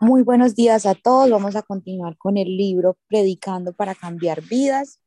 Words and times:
Muy 0.00 0.22
buenos 0.22 0.54
días 0.54 0.86
a 0.86 0.94
todos. 0.94 1.30
Vamos 1.30 1.56
a 1.56 1.62
continuar 1.62 2.16
con 2.16 2.36
el 2.36 2.56
libro 2.56 2.96
Predicando 3.08 3.72
para 3.72 3.94
cambiar 3.94 4.42
vidas. 4.42 5.00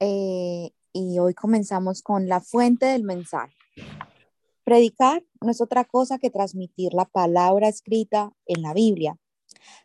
Eh, 0.00 0.70
y 0.92 1.18
hoy 1.18 1.34
comenzamos 1.34 2.02
con 2.02 2.28
la 2.28 2.40
fuente 2.40 2.86
del 2.86 3.02
mensaje. 3.02 3.54
Predicar 4.64 5.24
no 5.40 5.50
es 5.50 5.60
otra 5.60 5.84
cosa 5.84 6.18
que 6.18 6.30
transmitir 6.30 6.94
la 6.94 7.04
palabra 7.04 7.68
escrita 7.68 8.32
en 8.46 8.62
la 8.62 8.72
Biblia. 8.72 9.18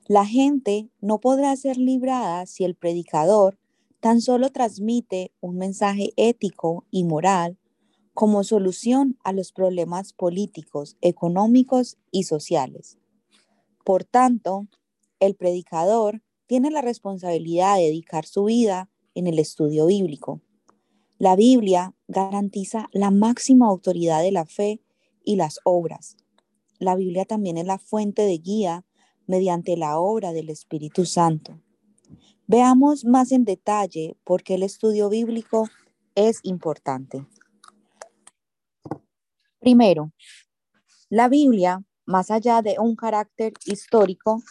La 0.07 0.25
gente 0.25 0.89
no 1.01 1.19
podrá 1.19 1.55
ser 1.55 1.77
librada 1.77 2.45
si 2.45 2.63
el 2.63 2.75
predicador 2.75 3.57
tan 3.99 4.21
solo 4.21 4.51
transmite 4.51 5.33
un 5.41 5.57
mensaje 5.57 6.13
ético 6.15 6.85
y 6.91 7.03
moral 7.03 7.57
como 8.19 8.43
solución 8.43 9.17
a 9.23 9.31
los 9.31 9.53
problemas 9.53 10.11
políticos, 10.11 10.97
económicos 10.99 11.97
y 12.11 12.23
sociales. 12.23 12.97
Por 13.85 14.03
tanto, 14.03 14.67
el 15.21 15.35
predicador 15.35 16.21
tiene 16.45 16.69
la 16.69 16.81
responsabilidad 16.81 17.77
de 17.77 17.83
dedicar 17.83 18.25
su 18.25 18.43
vida 18.43 18.89
en 19.15 19.27
el 19.27 19.39
estudio 19.39 19.85
bíblico. 19.85 20.41
La 21.17 21.37
Biblia 21.37 21.95
garantiza 22.09 22.89
la 22.91 23.09
máxima 23.09 23.67
autoridad 23.67 24.21
de 24.21 24.33
la 24.33 24.45
fe 24.45 24.81
y 25.23 25.37
las 25.37 25.61
obras. 25.63 26.17
La 26.77 26.97
Biblia 26.97 27.23
también 27.23 27.57
es 27.57 27.67
la 27.67 27.79
fuente 27.79 28.23
de 28.23 28.37
guía 28.37 28.83
mediante 29.27 29.77
la 29.77 29.97
obra 29.97 30.33
del 30.33 30.49
Espíritu 30.49 31.05
Santo. 31.05 31.57
Veamos 32.47 33.05
más 33.05 33.31
en 33.31 33.45
detalle 33.45 34.17
por 34.25 34.43
qué 34.43 34.55
el 34.55 34.63
estudio 34.63 35.07
bíblico 35.07 35.69
es 36.15 36.41
importante. 36.43 37.25
Primero, 39.59 40.13
la 41.09 41.27
Biblia, 41.27 41.83
más 42.05 42.31
allá 42.31 42.61
de 42.61 42.77
un 42.79 42.95
carácter 42.95 43.51
histórico, 43.65 44.41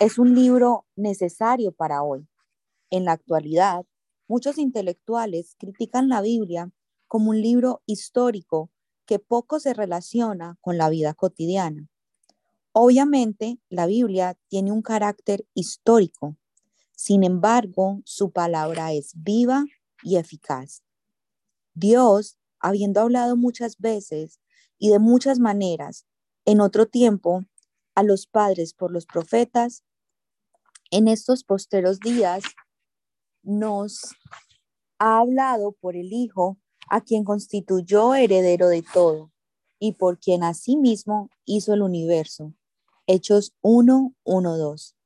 es 0.00 0.18
un 0.18 0.34
libro 0.34 0.86
necesario 0.96 1.70
para 1.70 2.02
hoy. 2.02 2.26
En 2.90 3.04
la 3.04 3.12
actualidad, 3.12 3.86
muchos 4.26 4.58
intelectuales 4.58 5.54
critican 5.56 6.08
la 6.08 6.20
Biblia 6.20 6.72
como 7.06 7.30
un 7.30 7.40
libro 7.40 7.82
histórico 7.86 8.72
que 9.06 9.20
poco 9.20 9.60
se 9.60 9.72
relaciona 9.72 10.58
con 10.60 10.78
la 10.78 10.88
vida 10.88 11.14
cotidiana. 11.14 11.86
Obviamente, 12.72 13.60
la 13.68 13.86
Biblia 13.86 14.36
tiene 14.48 14.72
un 14.72 14.82
carácter 14.82 15.46
histórico. 15.54 16.36
Sin 16.90 17.22
embargo, 17.22 18.00
su 18.04 18.32
palabra 18.32 18.92
es 18.92 19.12
viva 19.14 19.64
y 20.02 20.16
eficaz. 20.16 20.82
Dios, 21.72 22.36
habiendo 22.58 23.00
hablado 23.00 23.36
muchas 23.36 23.78
veces 23.78 24.40
y 24.78 24.90
de 24.90 24.98
muchas 24.98 25.38
maneras 25.38 26.06
en 26.44 26.60
otro 26.60 26.86
tiempo 26.86 27.44
a 27.94 28.02
los 28.02 28.26
padres 28.26 28.74
por 28.74 28.92
los 28.92 29.06
profetas, 29.06 29.82
en 30.90 31.08
estos 31.08 31.44
posteros 31.44 31.98
días 31.98 32.44
nos 33.42 34.14
ha 34.98 35.18
hablado 35.18 35.72
por 35.72 35.96
el 35.96 36.12
Hijo, 36.12 36.58
a 36.88 37.00
quien 37.00 37.24
constituyó 37.24 38.14
heredero 38.14 38.68
de 38.68 38.82
todo 38.82 39.32
y 39.78 39.92
por 39.92 40.18
quien 40.18 40.44
asimismo 40.44 41.30
hizo 41.44 41.74
el 41.74 41.82
universo. 41.82 42.54
Hechos 43.06 43.54
1, 43.62 44.14
1, 44.24 44.56
2. 44.56 44.96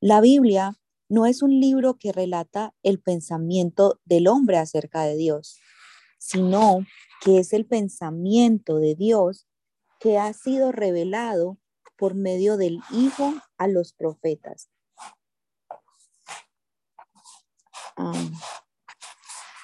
La 0.00 0.20
Biblia 0.20 0.78
no 1.08 1.26
es 1.26 1.42
un 1.42 1.58
libro 1.58 1.98
que 1.98 2.12
relata 2.12 2.74
el 2.82 3.00
pensamiento 3.00 4.00
del 4.04 4.28
hombre 4.28 4.58
acerca 4.58 5.02
de 5.02 5.16
Dios, 5.16 5.58
sino 6.18 6.84
que 7.20 7.38
es 7.38 7.52
el 7.52 7.66
pensamiento 7.66 8.78
de 8.78 8.94
Dios 8.94 9.46
que 10.00 10.18
ha 10.18 10.32
sido 10.32 10.72
revelado 10.72 11.58
por 11.96 12.14
medio 12.14 12.56
del 12.56 12.80
Hijo 12.92 13.34
a 13.56 13.66
los 13.66 13.92
profetas. 13.92 14.70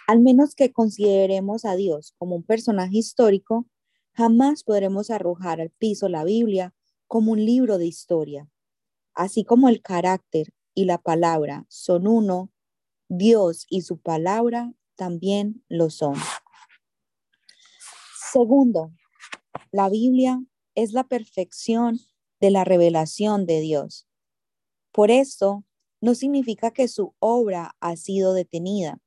Al 0.06 0.21
menos 0.21 0.55
que 0.55 0.73
consideremos 0.73 1.65
a 1.65 1.77
Dios 1.77 2.15
como 2.19 2.37
un 2.37 2.43
personaje 2.43 2.99
histórico, 2.99 3.67
jamás 4.12 4.65
podremos 4.65 5.11
arrojar 5.11 5.61
al 5.61 5.71
piso 5.71 6.09
la 6.09 6.25
Biblia 6.25 6.75
como 7.06 7.33
un 7.33 7.45
libro 7.45 7.79
de 7.79 7.87
historia. 7.87 8.49
Así 9.15 9.45
como 9.45 9.69
el 9.69 9.81
carácter 9.81 10.53
y 10.75 10.84
la 10.84 10.99
palabra 10.99 11.65
son 11.69 12.09
uno, 12.09 12.50
Dios 13.09 13.67
y 13.71 13.83
su 13.83 13.99
palabra 13.99 14.75
también 14.97 15.65
lo 15.69 15.91
son. 15.91 16.17
Segundo, 18.34 18.91
la 19.71 19.89
Biblia 19.89 20.45
es 20.75 20.93
la 20.93 21.05
perfección 21.05 22.00
de 22.41 22.50
la 22.50 22.65
revelación 22.65 23.47
de 23.47 23.61
Dios. 23.61 24.09
Por 24.91 25.12
eso, 25.12 25.65
no 26.00 26.17
significa 26.17 26.73
que 26.73 26.89
su 26.89 27.15
obra 27.21 27.77
ha 27.78 27.94
sido 27.94 28.34
detenida. 28.34 29.00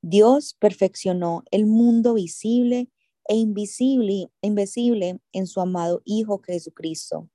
Dios 0.00 0.56
perfeccionó 0.58 1.42
el 1.50 1.66
mundo 1.66 2.14
visible 2.14 2.88
e 3.28 3.36
invisible, 3.36 4.30
invisible 4.40 5.20
en 5.32 5.46
su 5.46 5.60
amado 5.60 6.00
Hijo 6.06 6.38
Jesucristo. 6.38 7.28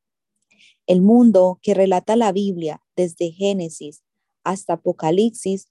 El 0.88 1.04
mundo 1.04 1.60
que 1.62 1.76
relata 1.76 2.16
la 2.16 2.32
Biblia 2.32 2.82
desde 2.96 3.30
Génesis 3.30 4.02
hasta 4.44 4.74
Apocalipsis 4.74 5.68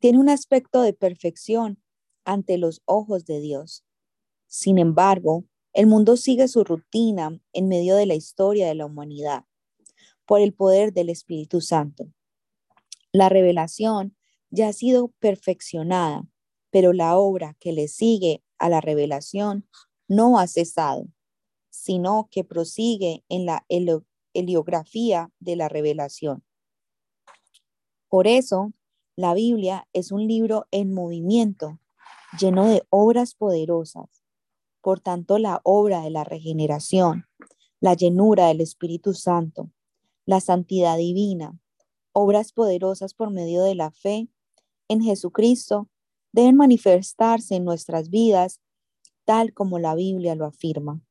tiene 0.00 0.18
un 0.18 0.30
aspecto 0.30 0.82
de 0.82 0.94
perfección 0.94 1.80
ante 2.24 2.58
los 2.58 2.82
ojos 2.86 3.24
de 3.24 3.38
Dios. 3.38 3.85
Sin 4.46 4.78
embargo, 4.78 5.44
el 5.72 5.86
mundo 5.86 6.16
sigue 6.16 6.48
su 6.48 6.64
rutina 6.64 7.38
en 7.52 7.68
medio 7.68 7.96
de 7.96 8.06
la 8.06 8.14
historia 8.14 8.66
de 8.66 8.74
la 8.74 8.86
humanidad 8.86 9.44
por 10.24 10.40
el 10.40 10.54
poder 10.54 10.92
del 10.92 11.10
Espíritu 11.10 11.60
Santo. 11.60 12.06
La 13.12 13.28
revelación 13.28 14.16
ya 14.50 14.68
ha 14.68 14.72
sido 14.72 15.08
perfeccionada, 15.18 16.26
pero 16.70 16.92
la 16.92 17.18
obra 17.18 17.56
que 17.60 17.72
le 17.72 17.88
sigue 17.88 18.42
a 18.58 18.68
la 18.68 18.80
revelación 18.80 19.68
no 20.08 20.38
ha 20.38 20.46
cesado, 20.46 21.08
sino 21.70 22.28
que 22.30 22.44
prosigue 22.44 23.24
en 23.28 23.46
la 23.46 23.66
heliografía 24.32 25.30
de 25.40 25.56
la 25.56 25.68
revelación. 25.68 26.44
Por 28.08 28.26
eso, 28.26 28.72
la 29.16 29.34
Biblia 29.34 29.88
es 29.92 30.12
un 30.12 30.26
libro 30.26 30.66
en 30.70 30.94
movimiento, 30.94 31.80
lleno 32.38 32.66
de 32.66 32.82
obras 32.90 33.34
poderosas 33.34 34.25
por 34.86 35.00
tanto, 35.00 35.38
la 35.38 35.60
obra 35.64 36.02
de 36.02 36.10
la 36.10 36.22
regeneración, 36.22 37.26
la 37.80 37.94
llenura 37.94 38.46
del 38.46 38.60
Espíritu 38.60 39.14
Santo, 39.14 39.72
la 40.26 40.40
santidad 40.40 40.96
divina, 40.96 41.58
obras 42.12 42.52
poderosas 42.52 43.12
por 43.12 43.32
medio 43.32 43.64
de 43.64 43.74
la 43.74 43.90
fe 43.90 44.28
en 44.86 45.02
Jesucristo, 45.02 45.88
deben 46.30 46.54
manifestarse 46.54 47.56
en 47.56 47.64
nuestras 47.64 48.10
vidas 48.10 48.60
tal 49.24 49.52
como 49.52 49.80
la 49.80 49.96
Biblia 49.96 50.36
lo 50.36 50.46
afirma. 50.46 51.02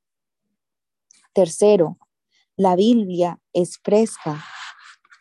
Tercero, 1.33 1.97
la 2.55 2.77
Biblia 2.77 3.41
es 3.51 3.77
fresca. 3.83 4.41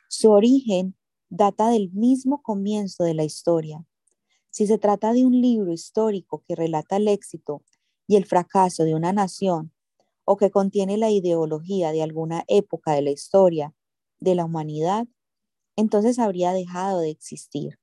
Su 0.09 0.31
origen 0.31 0.97
data 1.29 1.71
del 1.71 1.91
mismo 1.91 2.41
comienzo 2.41 3.03
de 3.03 3.15
la 3.15 3.25
historia. 3.25 3.85
Si 4.51 4.69
se 4.69 4.79
trata 4.79 5.13
de 5.13 5.27
un 5.27 5.41
libro 5.41 5.73
histórico 5.73 6.45
que 6.47 6.55
relata 6.55 6.99
el 6.99 7.09
éxito 7.09 7.65
y 8.07 8.17
el 8.17 8.27
fracaso 8.27 8.85
de 8.85 8.95
una 8.95 9.13
nación 9.13 9.73
o 10.25 10.37
que 10.37 10.51
contiene 10.51 10.97
la 10.97 11.11
ideología 11.11 11.93
de 11.93 12.03
alguna 12.03 12.45
época 12.49 12.93
de 12.93 13.03
la 13.03 13.11
historia 13.11 13.75
de 14.21 14.35
la 14.35 14.45
humanidad, 14.45 15.07
entonces 15.77 16.19
habría 16.19 16.53
dejado 16.53 17.01
de 17.01 17.11
existir. 17.11 17.79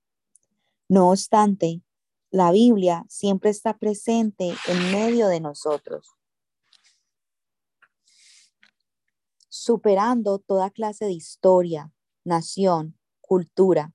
No 0.90 1.10
obstante, 1.10 1.82
la 2.32 2.52
Biblia 2.52 3.06
siempre 3.10 3.50
está 3.50 3.78
presente 3.78 4.54
en 4.68 4.92
medio 4.92 5.28
de 5.28 5.40
nosotros, 5.40 6.16
superando 9.50 10.40
toda 10.40 10.70
clase 10.70 11.06
de 11.06 11.12
historia, 11.12 11.94
nación, 12.24 12.98
cultura. 13.20 13.94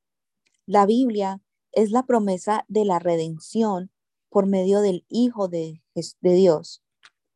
La 0.67 0.87
Biblia 0.87 1.41
es 1.73 1.91
la 1.91 2.05
promesa 2.05 2.65
de 2.69 2.85
la 2.85 2.99
redención 2.99 3.91
por 4.37 4.45
medio 4.45 4.83
del 4.83 5.07
Hijo 5.09 5.49
de, 5.49 5.83
Dios, 6.21 6.85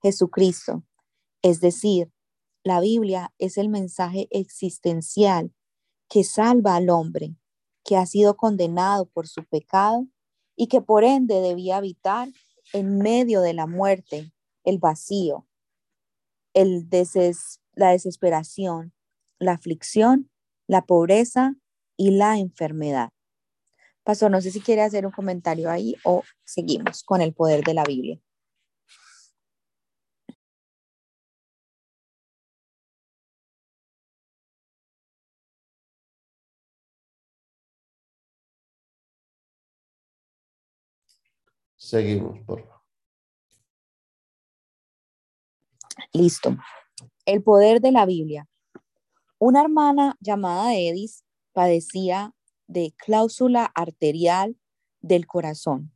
Jesucristo. 0.02 0.85
Es 1.41 1.62
decir, 1.62 2.12
la 2.62 2.79
Biblia 2.79 3.32
es 3.38 3.56
el 3.56 3.70
mensaje 3.70 4.29
existencial 4.31 5.55
que 6.11 6.25
salva 6.25 6.76
al 6.76 6.91
hombre, 6.91 7.37
que 7.87 7.97
ha 7.97 8.05
sido 8.05 8.37
condenado 8.37 9.06
por 9.06 9.29
su 9.29 9.47
pecado 9.47 10.08
y 10.56 10.67
que 10.67 10.82
por 10.82 11.02
ende 11.02 11.41
debía 11.41 11.79
habitar 11.79 12.29
en 12.75 12.99
medio 12.99 13.41
de 13.41 13.55
la 13.55 13.67
muerte, 13.67 14.35
el 14.64 14.79
vacío, 14.79 15.49
el 16.52 16.87
la 17.76 17.93
desesperación, 17.93 18.93
la 19.38 19.52
aflicción, 19.52 20.31
la 20.67 20.85
pobreza 20.85 21.55
y 21.97 22.11
la 22.11 22.37
enfermedad. 22.38 23.08
Pastor, 24.05 24.31
no 24.31 24.41
sé 24.41 24.50
si 24.50 24.61
quiere 24.61 24.82
hacer 24.82 25.06
un 25.06 25.12
comentario 25.12 25.70
ahí 25.70 25.94
o 26.05 26.23
seguimos 26.44 27.02
con 27.05 27.20
el 27.20 27.32
poder 27.32 27.62
de 27.64 27.75
la 27.75 27.85
Biblia. 27.85 28.20
Seguimos, 41.76 42.38
por 42.41 42.61
favor. 42.62 42.81
Listo. 46.12 46.56
El 47.25 47.43
poder 47.43 47.81
de 47.81 47.93
la 47.93 48.06
Biblia. 48.06 48.49
Una 49.38 49.62
hermana 49.62 50.17
llamada 50.20 50.75
Edis 50.75 51.25
padecía 51.52 52.35
de 52.70 52.94
cláusula 52.96 53.64
arterial 53.75 54.56
del 55.00 55.26
corazón. 55.26 55.93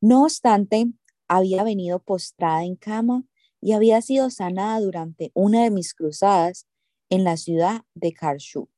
No 0.00 0.22
obstante, 0.22 0.86
había 1.28 1.64
venido 1.64 1.98
postrada 2.00 2.64
en 2.64 2.76
cama 2.76 3.24
y 3.60 3.72
había 3.72 4.00
sido 4.02 4.30
sanada 4.30 4.80
durante 4.80 5.30
una 5.34 5.64
de 5.64 5.70
mis 5.70 5.94
cruzadas 5.94 6.66
en 7.08 7.24
la 7.24 7.36
ciudad 7.36 7.82
de 7.94 8.12
Karlsruhe, 8.12 8.68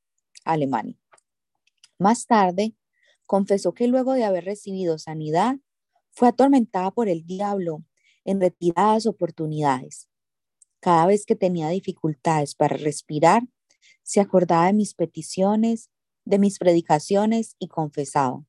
Alemania. 0.44 0.98
Más 1.98 2.26
tarde, 2.26 2.74
confesó 3.26 3.72
que 3.74 3.86
luego 3.86 4.14
de 4.14 4.24
haber 4.24 4.44
recibido 4.44 4.98
sanidad, 4.98 5.56
fue 6.10 6.28
atormentada 6.28 6.90
por 6.90 7.08
el 7.08 7.26
diablo 7.26 7.82
en 8.24 8.40
retiradas 8.40 9.06
oportunidades. 9.06 10.08
Cada 10.80 11.06
vez 11.06 11.26
que 11.26 11.36
tenía 11.36 11.68
dificultades 11.68 12.54
para 12.54 12.76
respirar, 12.76 13.42
se 14.02 14.20
acordaba 14.20 14.66
de 14.66 14.74
mis 14.74 14.94
peticiones, 14.94 15.90
de 16.24 16.38
mis 16.38 16.58
predicaciones 16.58 17.56
y 17.58 17.68
confesaba. 17.68 18.44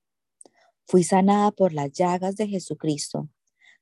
Fui 0.88 1.04
sanada 1.04 1.52
por 1.52 1.74
las 1.74 1.92
llagas 1.92 2.36
de 2.36 2.48
Jesucristo. 2.48 3.30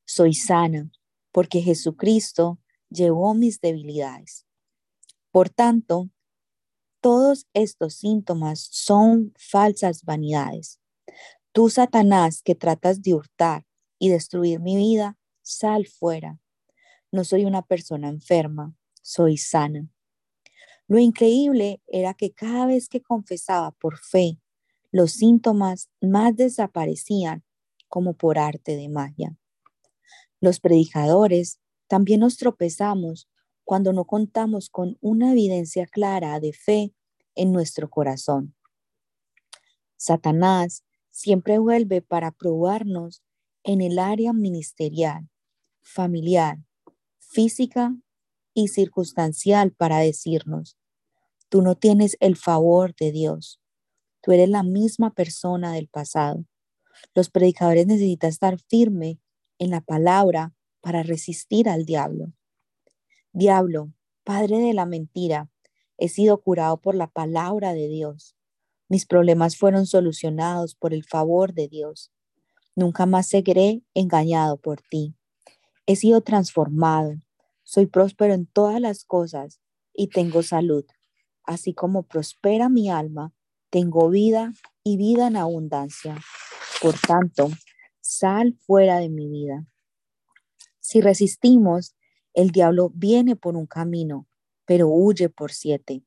Soy 0.05 0.33
sana 0.33 0.89
porque 1.31 1.61
Jesucristo 1.61 2.59
llevó 2.89 3.33
mis 3.33 3.59
debilidades. 3.59 4.45
Por 5.31 5.49
tanto, 5.49 6.09
todos 7.01 7.47
estos 7.53 7.95
síntomas 7.95 8.69
son 8.71 9.33
falsas 9.37 10.03
vanidades. 10.05 10.79
Tú, 11.51 11.69
Satanás, 11.69 12.41
que 12.41 12.55
tratas 12.55 13.01
de 13.01 13.13
hurtar 13.13 13.65
y 13.99 14.09
destruir 14.09 14.59
mi 14.59 14.77
vida, 14.77 15.17
sal 15.41 15.85
fuera. 15.87 16.39
No 17.11 17.23
soy 17.23 17.45
una 17.45 17.61
persona 17.61 18.07
enferma, 18.09 18.75
soy 19.01 19.37
sana. 19.37 19.87
Lo 20.87 20.99
increíble 20.99 21.81
era 21.87 22.13
que 22.13 22.31
cada 22.33 22.65
vez 22.65 22.89
que 22.89 23.01
confesaba 23.01 23.71
por 23.71 23.97
fe, 23.97 24.39
los 24.91 25.13
síntomas 25.13 25.89
más 26.01 26.35
desaparecían 26.35 27.43
como 27.87 28.13
por 28.13 28.37
arte 28.37 28.75
de 28.75 28.89
magia. 28.89 29.37
Los 30.39 30.59
predicadores 30.59 31.59
también 31.87 32.19
nos 32.19 32.37
tropezamos 32.37 33.29
cuando 33.63 33.93
no 33.93 34.05
contamos 34.05 34.69
con 34.69 34.97
una 35.01 35.31
evidencia 35.31 35.87
clara 35.87 36.39
de 36.39 36.53
fe 36.53 36.93
en 37.35 37.51
nuestro 37.51 37.89
corazón. 37.89 38.55
Satanás 39.95 40.83
siempre 41.11 41.59
vuelve 41.59 42.01
para 42.01 42.31
probarnos 42.31 43.23
en 43.63 43.81
el 43.81 43.99
área 43.99 44.33
ministerial, 44.33 45.29
familiar, 45.81 46.57
física 47.19 47.95
y 48.53 48.69
circunstancial 48.69 49.71
para 49.71 49.99
decirnos, 49.99 50.77
tú 51.49 51.61
no 51.61 51.75
tienes 51.75 52.17
el 52.19 52.35
favor 52.35 52.95
de 52.95 53.11
Dios, 53.11 53.61
tú 54.21 54.31
eres 54.31 54.49
la 54.49 54.63
misma 54.63 55.13
persona 55.13 55.73
del 55.73 55.87
pasado. 55.87 56.45
Los 57.15 57.29
predicadores 57.29 57.87
necesitan 57.87 58.29
estar 58.29 58.59
firme 58.69 59.19
en 59.59 59.71
la 59.71 59.81
palabra 59.81 60.53
para 60.81 61.03
resistir 61.03 61.69
al 61.69 61.85
diablo. 61.85 62.33
Diablo, 63.31 63.91
padre 64.23 64.59
de 64.59 64.73
la 64.73 64.85
mentira, 64.85 65.49
he 65.97 66.09
sido 66.09 66.41
curado 66.41 66.77
por 66.81 66.95
la 66.95 67.07
palabra 67.07 67.73
de 67.73 67.87
Dios. 67.87 68.35
Mis 68.89 69.05
problemas 69.05 69.57
fueron 69.57 69.85
solucionados 69.85 70.75
por 70.75 70.93
el 70.93 71.03
favor 71.03 71.53
de 71.53 71.67
Dios. 71.67 72.11
Nunca 72.75 73.05
más 73.05 73.27
seguiré 73.27 73.81
engañado 73.93 74.57
por 74.57 74.81
ti. 74.81 75.15
He 75.85 75.95
sido 75.95 76.21
transformado. 76.21 77.15
Soy 77.73 77.87
próspero 77.87 78.35
en 78.35 78.45
todas 78.45 78.79
las 78.79 79.03
cosas 79.03 79.59
y 79.95 80.09
tengo 80.09 80.43
salud. 80.43 80.85
Así 81.43 81.73
como 81.73 82.03
prospera 82.03 82.69
mi 82.69 82.91
alma, 82.91 83.33
tengo 83.71 84.11
vida 84.11 84.53
y 84.83 84.97
vida 84.97 85.25
en 85.25 85.37
abundancia. 85.37 86.21
Por 86.83 86.93
tanto, 86.99 87.49
sal 87.99 88.55
fuera 88.59 88.99
de 88.99 89.09
mi 89.09 89.27
vida. 89.27 89.65
Si 90.81 91.01
resistimos, 91.01 91.95
el 92.35 92.51
diablo 92.51 92.91
viene 92.93 93.35
por 93.35 93.55
un 93.55 93.65
camino, 93.65 94.27
pero 94.65 94.87
huye 94.87 95.29
por 95.29 95.51
siete. 95.51 96.03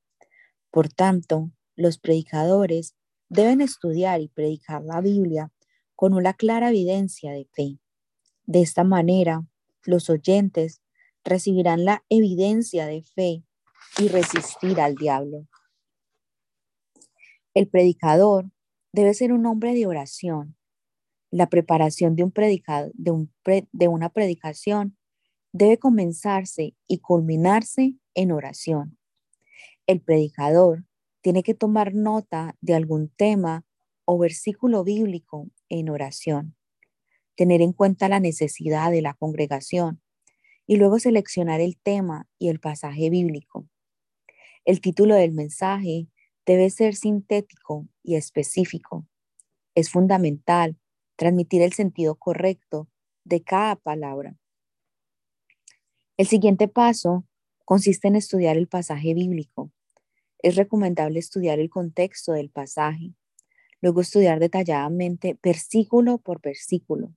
Por 0.71 0.89
tanto, 0.89 1.51
los 1.75 1.99
predicadores 1.99 2.95
deben 3.29 3.61
estudiar 3.61 4.21
y 4.21 4.29
predicar 4.29 4.85
la 4.85 5.01
Biblia 5.01 5.51
con 5.97 6.15
una 6.15 6.33
clara 6.33 6.69
evidencia 6.69 7.33
de 7.33 7.49
fe. 7.53 7.81
De 8.45 8.63
esta 8.63 8.85
manera, 8.85 9.45
los 9.83 10.09
oyentes 10.11 10.81
recibirán 11.27 11.85
la 11.85 12.05
evidencia 12.09 12.87
de 12.87 13.03
fe 13.03 13.45
y 13.99 14.09
resistir 14.09 14.81
al 14.81 14.95
diablo. 14.95 15.47
El 17.53 17.69
predicador 17.69 18.51
debe 18.93 19.13
ser 19.13 19.33
un 19.33 19.45
hombre 19.47 19.75
de 19.75 19.87
oración. 19.87 20.57
La 21.31 21.49
preparación 21.49 22.15
de, 22.17 22.23
un 22.23 22.31
predicado, 22.31 22.91
de, 22.95 23.11
un 23.11 23.33
de 23.73 23.89
una 23.89 24.09
predicación 24.09 24.97
debe 25.53 25.79
comenzarse 25.79 26.77
y 26.87 26.99
culminarse 26.99 27.95
en 28.15 28.33
oración. 28.33 28.99
El 29.87 30.01
predicador 30.01 30.85
tiene 31.23 31.43
que 31.43 31.55
tomar 31.55 31.95
nota 31.95 32.57
de 32.61 32.75
algún 32.75 33.09
tema 33.09 33.65
o 34.05 34.19
versículo 34.19 34.85
bíblico 34.85 35.51
en 35.69 35.89
oración, 35.89 36.57
tener 37.35 37.61
en 37.61 37.73
cuenta 37.73 38.09
la 38.09 38.21
necesidad 38.21 38.91
de 38.91 39.03
la 39.03 39.15
congregación 39.15 40.01
y 40.67 40.77
luego 40.77 40.99
seleccionar 40.99 41.61
el 41.61 41.77
tema 41.79 42.29
y 42.39 42.49
el 42.49 42.61
pasaje 42.61 43.11
bíblico. 43.11 43.69
El 44.65 44.81
título 44.81 45.15
del 45.15 45.33
mensaje 45.33 46.09
debe 46.45 46.71
ser 46.71 46.95
sintético 46.95 47.87
y 48.03 48.17
específico. 48.17 49.07
Es 49.75 49.91
fundamental 49.91 50.77
transmitir 51.17 51.63
el 51.63 51.73
sentido 51.73 52.17
correcto 52.17 52.89
de 53.25 53.43
cada 53.43 53.77
palabra. 53.77 54.37
El 56.17 56.27
siguiente 56.27 56.69
paso 56.69 57.25
consiste 57.65 58.09
en 58.09 58.17
estudiar 58.17 58.57
el 58.57 58.69
pasaje 58.69 59.15
bíblico. 59.15 59.71
Es 60.39 60.57
recomendable 60.57 61.19
estudiar 61.19 61.59
el 61.59 61.71
contexto 61.71 62.33
del 62.33 62.51
pasaje, 62.51 63.13
luego 63.81 64.01
estudiar 64.01 64.39
detalladamente 64.41 65.39
versículo 65.43 66.19
por 66.19 66.41
versículo. 66.41 67.15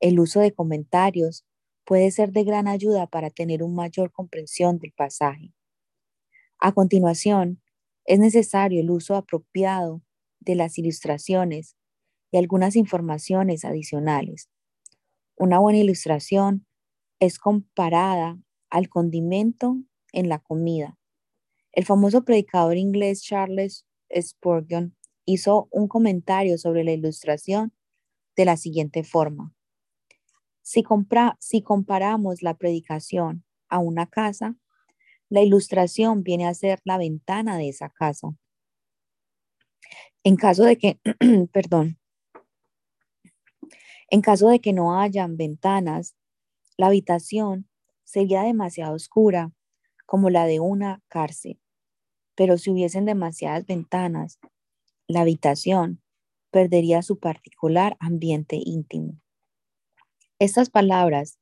El 0.00 0.18
uso 0.20 0.40
de 0.40 0.52
comentarios 0.52 1.44
puede 1.92 2.10
ser 2.10 2.32
de 2.32 2.42
gran 2.42 2.68
ayuda 2.68 3.06
para 3.06 3.28
tener 3.28 3.62
una 3.62 3.82
mayor 3.82 4.12
comprensión 4.12 4.78
del 4.78 4.92
pasaje. 4.92 5.52
A 6.58 6.72
continuación, 6.72 7.60
es 8.06 8.18
necesario 8.18 8.80
el 8.80 8.90
uso 8.90 9.14
apropiado 9.14 10.00
de 10.40 10.54
las 10.54 10.78
ilustraciones 10.78 11.76
y 12.30 12.38
algunas 12.38 12.76
informaciones 12.76 13.66
adicionales. 13.66 14.48
Una 15.36 15.58
buena 15.58 15.80
ilustración 15.80 16.66
es 17.20 17.38
comparada 17.38 18.38
al 18.70 18.88
condimento 18.88 19.76
en 20.14 20.30
la 20.30 20.38
comida. 20.38 20.98
El 21.72 21.84
famoso 21.84 22.24
predicador 22.24 22.78
inglés 22.78 23.20
Charles 23.20 23.84
Spurgeon 24.18 24.96
hizo 25.26 25.68
un 25.70 25.88
comentario 25.88 26.56
sobre 26.56 26.84
la 26.84 26.92
ilustración 26.92 27.74
de 28.34 28.46
la 28.46 28.56
siguiente 28.56 29.04
forma. 29.04 29.52
Si, 30.62 30.84
si 31.40 31.62
comparamos 31.62 32.42
la 32.42 32.54
predicación 32.54 33.44
a 33.68 33.78
una 33.78 34.06
casa, 34.06 34.56
la 35.28 35.42
ilustración 35.42 36.22
viene 36.22 36.46
a 36.46 36.54
ser 36.54 36.80
la 36.84 36.98
ventana 36.98 37.56
de 37.58 37.68
esa 37.68 37.88
casa. 37.90 38.28
En 40.24 40.36
caso 40.36 40.64
de 40.64 40.78
que, 40.78 41.00
perdón, 41.52 41.98
en 44.10 44.20
caso 44.20 44.48
de 44.48 44.60
que 44.60 44.72
no 44.72 45.00
hayan 45.00 45.36
ventanas, 45.36 46.14
la 46.76 46.88
habitación 46.88 47.66
sería 48.04 48.42
demasiado 48.42 48.94
oscura 48.94 49.52
como 50.04 50.28
la 50.28 50.44
de 50.44 50.60
una 50.60 51.02
cárcel. 51.08 51.58
Pero 52.34 52.58
si 52.58 52.70
hubiesen 52.70 53.06
demasiadas 53.06 53.66
ventanas, 53.66 54.38
la 55.08 55.22
habitación 55.22 56.02
perdería 56.50 57.02
su 57.02 57.18
particular 57.18 57.96
ambiente 58.00 58.60
íntimo. 58.62 59.21
Estas 60.42 60.70
palabras 60.70 61.38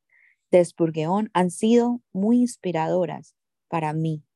de 0.51 0.63
Spurgeon 0.63 1.31
han 1.33 1.51
sido 1.51 2.03
muy 2.13 2.41
inspiradoras 2.41 3.35
para 3.67 3.95
mí. 3.95 4.27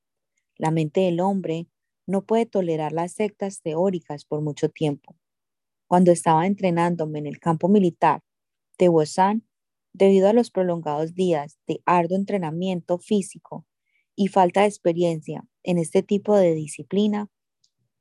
La 0.57 0.71
mente 0.71 1.03
del 1.03 1.21
hombre 1.21 1.69
no 2.07 2.25
puede 2.25 2.47
tolerar 2.47 2.95
las 2.95 3.13
sectas 3.13 3.61
teóricas 3.61 4.25
por 4.25 4.41
mucho 4.41 4.71
tiempo. 4.71 5.17
Cuando 5.87 6.13
estaba 6.13 6.47
entrenándome 6.47 7.19
en 7.19 7.27
el 7.27 7.41
campo 7.41 7.69
militar 7.69 8.23
de 8.79 8.89
Wosan, 8.89 9.47
debido 9.93 10.31
a 10.31 10.33
los 10.33 10.51
prolongados 10.51 11.13
días 11.13 11.59
de 11.67 11.83
arduo 11.85 12.17
entrenamiento 12.17 12.97
físico 12.97 13.67
y 14.17 14.29
falta 14.29 14.63
de 14.63 14.69
experiencia 14.69 15.47
en 15.63 15.77
este 15.77 16.03
tipo 16.03 16.39
de 16.39 16.55
disciplina, 16.55 17.29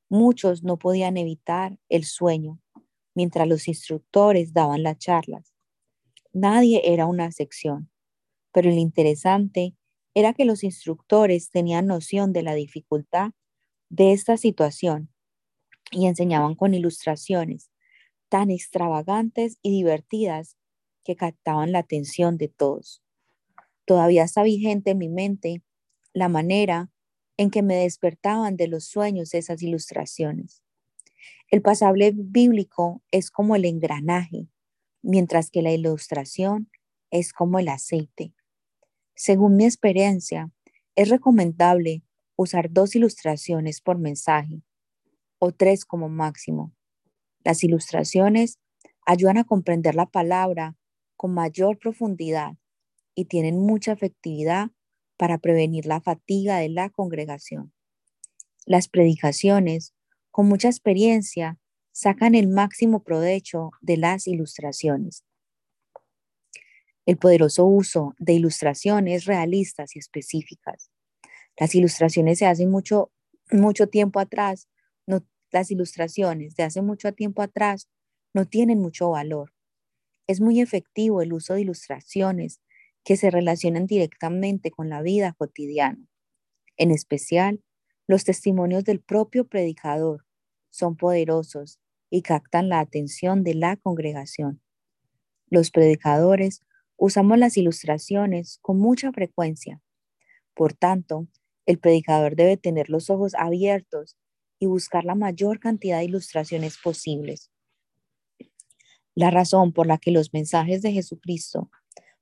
muchos 0.07 0.63
no 0.63 0.79
podían 0.79 1.17
evitar 1.17 1.77
el 1.89 2.05
sueño 2.05 2.61
mientras 3.15 3.49
los 3.49 3.67
instructores 3.67 4.53
daban 4.53 4.83
las 4.83 4.97
charlas. 4.97 5.52
Nadie 6.33 6.81
era 6.83 7.05
una 7.05 7.31
sección, 7.31 7.91
pero 8.51 8.69
lo 8.69 8.75
interesante 8.75 9.75
era 10.15 10.33
que 10.33 10.45
los 10.45 10.63
instructores 10.63 11.51
tenían 11.51 11.87
noción 11.87 12.33
de 12.33 12.43
la 12.43 12.55
dificultad 12.55 13.31
de 13.89 14.13
esta 14.13 14.37
situación 14.37 15.09
y 15.91 16.07
enseñaban 16.07 16.55
con 16.55 16.73
ilustraciones 16.73 17.69
tan 18.29 18.49
extravagantes 18.49 19.59
y 19.61 19.69
divertidas 19.69 20.57
que 21.03 21.15
captaban 21.15 21.71
la 21.71 21.79
atención 21.79 22.37
de 22.37 22.47
todos. 22.47 23.03
Todavía 23.85 24.23
está 24.23 24.41
vigente 24.41 24.91
en 24.91 24.97
mi 24.97 25.09
mente 25.09 25.61
la 26.13 26.29
manera 26.29 26.89
en 27.37 27.51
que 27.51 27.61
me 27.61 27.75
despertaban 27.75 28.57
de 28.57 28.67
los 28.67 28.85
sueños 28.85 29.35
esas 29.35 29.61
ilustraciones. 29.61 30.63
El 31.49 31.61
pasable 31.61 32.11
bíblico 32.15 33.03
es 33.11 33.29
como 33.29 33.55
el 33.55 33.65
engranaje, 33.65 34.47
mientras 35.03 35.51
que 35.51 35.61
la 35.61 35.71
ilustración 35.71 36.71
es 37.11 37.33
como 37.33 37.59
el 37.59 37.69
aceite. 37.69 38.33
Según 39.15 39.55
mi 39.55 39.65
experiencia, 39.65 40.51
es 40.95 41.09
recomendable 41.09 42.03
usar 42.35 42.71
dos 42.71 42.95
ilustraciones 42.95 43.81
por 43.81 43.99
mensaje 43.99 44.63
o 45.37 45.51
tres 45.51 45.85
como 45.85 46.09
máximo. 46.09 46.73
Las 47.43 47.63
ilustraciones 47.63 48.59
ayudan 49.05 49.37
a 49.37 49.43
comprender 49.43 49.93
la 49.95 50.07
palabra 50.07 50.75
con 51.15 51.33
mayor 51.33 51.77
profundidad 51.77 52.57
y 53.15 53.25
tienen 53.25 53.59
mucha 53.59 53.91
efectividad 53.91 54.71
para 55.17 55.37
prevenir 55.37 55.85
la 55.85 56.01
fatiga 56.01 56.57
de 56.57 56.69
la 56.69 56.89
congregación. 56.89 57.73
Las 58.65 58.87
predicaciones, 58.87 59.93
con 60.31 60.47
mucha 60.47 60.69
experiencia, 60.69 61.59
sacan 61.93 62.35
el 62.35 62.49
máximo 62.49 63.03
provecho 63.03 63.71
de 63.79 63.97
las 63.97 64.27
ilustraciones. 64.27 65.23
El 67.05 67.17
poderoso 67.17 67.65
uso 67.65 68.15
de 68.17 68.33
ilustraciones 68.33 69.25
realistas 69.25 69.95
y 69.95 69.99
específicas. 69.99 70.89
Las 71.57 71.75
ilustraciones 71.75 72.39
se 72.39 72.47
hacen 72.47 72.71
mucho, 72.71 73.11
mucho 73.51 73.87
tiempo 73.87 74.19
atrás 74.19 74.67
no, 75.05 75.25
las 75.51 75.69
ilustraciones 75.69 76.55
de 76.55 76.63
hace 76.63 76.81
mucho 76.81 77.13
tiempo 77.13 77.41
atrás 77.41 77.87
no 78.33 78.45
tienen 78.45 78.79
mucho 78.79 79.11
valor. 79.11 79.53
Es 80.25 80.41
muy 80.41 80.61
efectivo 80.61 81.21
el 81.21 81.33
uso 81.33 81.53
de 81.53 81.61
ilustraciones 81.61 82.59
que 83.03 83.17
se 83.17 83.29
relacionan 83.29 83.85
directamente 83.85 84.71
con 84.71 84.89
la 84.89 85.01
vida 85.01 85.33
cotidiana. 85.37 86.07
En 86.77 86.89
especial, 86.89 87.61
los 88.07 88.23
testimonios 88.23 88.83
del 88.83 89.01
propio 89.01 89.45
predicador 89.45 90.25
son 90.71 90.95
poderosos 90.95 91.79
y 92.13 92.21
captan 92.21 92.69
la 92.69 92.79
atención 92.79 93.43
de 93.43 93.55
la 93.55 93.75
congregación. 93.75 94.61
Los 95.49 95.71
predicadores 95.71 96.61
usamos 96.95 97.39
las 97.39 97.57
ilustraciones 97.57 98.59
con 98.61 98.77
mucha 98.77 99.11
frecuencia. 99.11 99.81
Por 100.53 100.75
tanto, 100.75 101.27
el 101.65 101.79
predicador 101.79 102.35
debe 102.35 102.55
tener 102.55 102.91
los 102.91 103.09
ojos 103.09 103.33
abiertos 103.33 104.15
y 104.59 104.67
buscar 104.67 105.05
la 105.05 105.15
mayor 105.15 105.59
cantidad 105.59 105.97
de 105.97 106.03
ilustraciones 106.03 106.77
posibles. 106.77 107.49
La 109.15 109.31
razón 109.31 109.73
por 109.73 109.87
la 109.87 109.97
que 109.97 110.11
los 110.11 110.33
mensajes 110.33 110.83
de 110.83 110.91
Jesucristo 110.91 111.71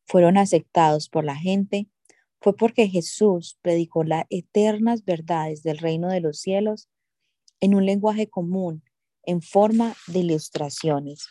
fueron 0.05 0.37
aceptados 0.37 1.09
por 1.09 1.25
la 1.25 1.35
gente 1.35 1.89
fue 2.39 2.55
porque 2.55 2.87
Jesús 2.87 3.59
predicó 3.61 4.05
las 4.05 4.23
eternas 4.29 5.03
verdades 5.03 5.63
del 5.63 5.79
reino 5.79 6.07
de 6.07 6.21
los 6.21 6.39
cielos 6.39 6.87
en 7.59 7.75
un 7.75 7.85
lenguaje 7.85 8.29
común, 8.29 8.85
en 9.23 9.41
forma 9.41 9.95
de 10.07 10.19
ilustraciones. 10.19 11.27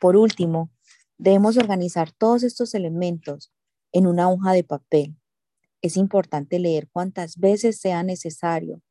Por 0.00 0.16
último, 0.16 0.70
debemos 1.16 1.56
organizar 1.56 2.12
todos 2.12 2.42
estos 2.42 2.74
elementos 2.74 3.52
en 3.92 4.06
una 4.06 4.30
hoja 4.30 4.52
de 4.52 4.64
papel. 4.64 5.16
Es 5.82 5.96
importante 5.96 6.58
leer 6.58 6.88
cuantas 6.90 7.36
veces 7.36 7.80
sea 7.80 8.02
necesario 8.02 8.82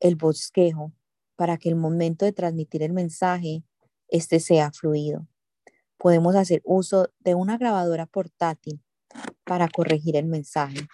el 0.00 0.16
bosquejo 0.16 0.92
para 1.36 1.56
que 1.56 1.68
el 1.68 1.76
momento 1.76 2.24
de 2.24 2.32
transmitir 2.32 2.82
el 2.82 2.92
mensaje 2.92 3.62
este 4.08 4.40
sea 4.40 4.70
fluido. 4.72 5.26
Podemos 5.96 6.34
hacer 6.34 6.60
uso 6.64 7.10
de 7.20 7.34
una 7.34 7.56
grabadora 7.58 8.06
portátil 8.06 8.82
para 9.44 9.68
corregir 9.68 10.16
el 10.16 10.26
mensaje. 10.26 10.88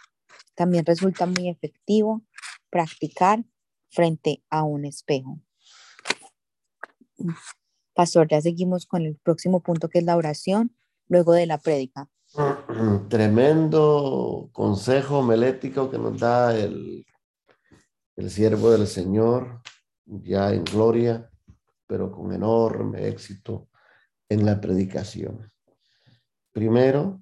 También 0.54 0.85
resulta 0.85 1.26
muy 1.26 1.49
efectivo 1.49 2.23
practicar 2.70 3.44
frente 3.90 4.42
a 4.50 4.64
un 4.64 4.85
espejo. 4.85 5.40
Pastor, 7.94 8.28
ya 8.28 8.40
seguimos 8.40 8.87
con 8.87 9.06
el 9.06 9.16
próximo 9.16 9.61
punto 9.61 9.88
que 9.88 10.00
es 10.00 10.04
la 10.04 10.16
oración 10.16 10.75
luego 11.08 11.32
de 11.32 11.46
la 11.46 11.58
prédica. 11.58 12.08
Tremendo 13.08 14.50
consejo 14.52 15.23
melético 15.23 15.90
que 15.90 15.99
nos 15.99 16.18
da 16.18 16.56
el 16.56 17.06
el 18.16 18.30
siervo 18.30 18.70
del 18.70 18.87
Señor, 18.87 19.61
ya 20.06 20.52
en 20.52 20.64
gloria, 20.64 21.30
pero 21.87 22.11
con 22.11 22.32
enorme 22.32 23.06
éxito 23.08 23.68
en 24.28 24.44
la 24.44 24.61
predicación. 24.61 25.52
Primero, 26.52 27.20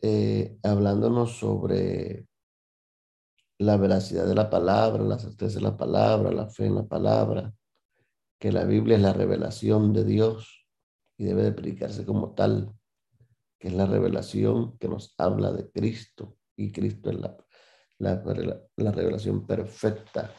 eh, 0.00 0.58
hablándonos 0.62 1.38
sobre 1.38 2.26
la 3.58 3.76
veracidad 3.76 4.26
de 4.26 4.34
la 4.34 4.48
palabra, 4.48 5.02
la 5.02 5.18
certeza 5.18 5.56
de 5.56 5.64
la 5.64 5.76
palabra, 5.76 6.32
la 6.32 6.48
fe 6.48 6.66
en 6.66 6.76
la 6.76 6.86
palabra, 6.86 7.52
que 8.38 8.52
la 8.52 8.64
Biblia 8.64 8.96
es 8.96 9.02
la 9.02 9.12
revelación 9.12 9.92
de 9.92 10.04
Dios 10.04 10.66
y 11.16 11.24
debe 11.24 11.42
de 11.42 11.52
predicarse 11.52 12.04
como 12.04 12.34
tal, 12.34 12.72
que 13.58 13.68
es 13.68 13.74
la 13.74 13.86
revelación 13.86 14.78
que 14.78 14.88
nos 14.88 15.14
habla 15.18 15.52
de 15.52 15.70
Cristo 15.70 16.36
y 16.56 16.70
Cristo 16.72 17.10
es 17.10 17.18
la 17.20 17.36
la, 17.98 18.92
revelación 18.92 19.46
perfecta 19.46 20.32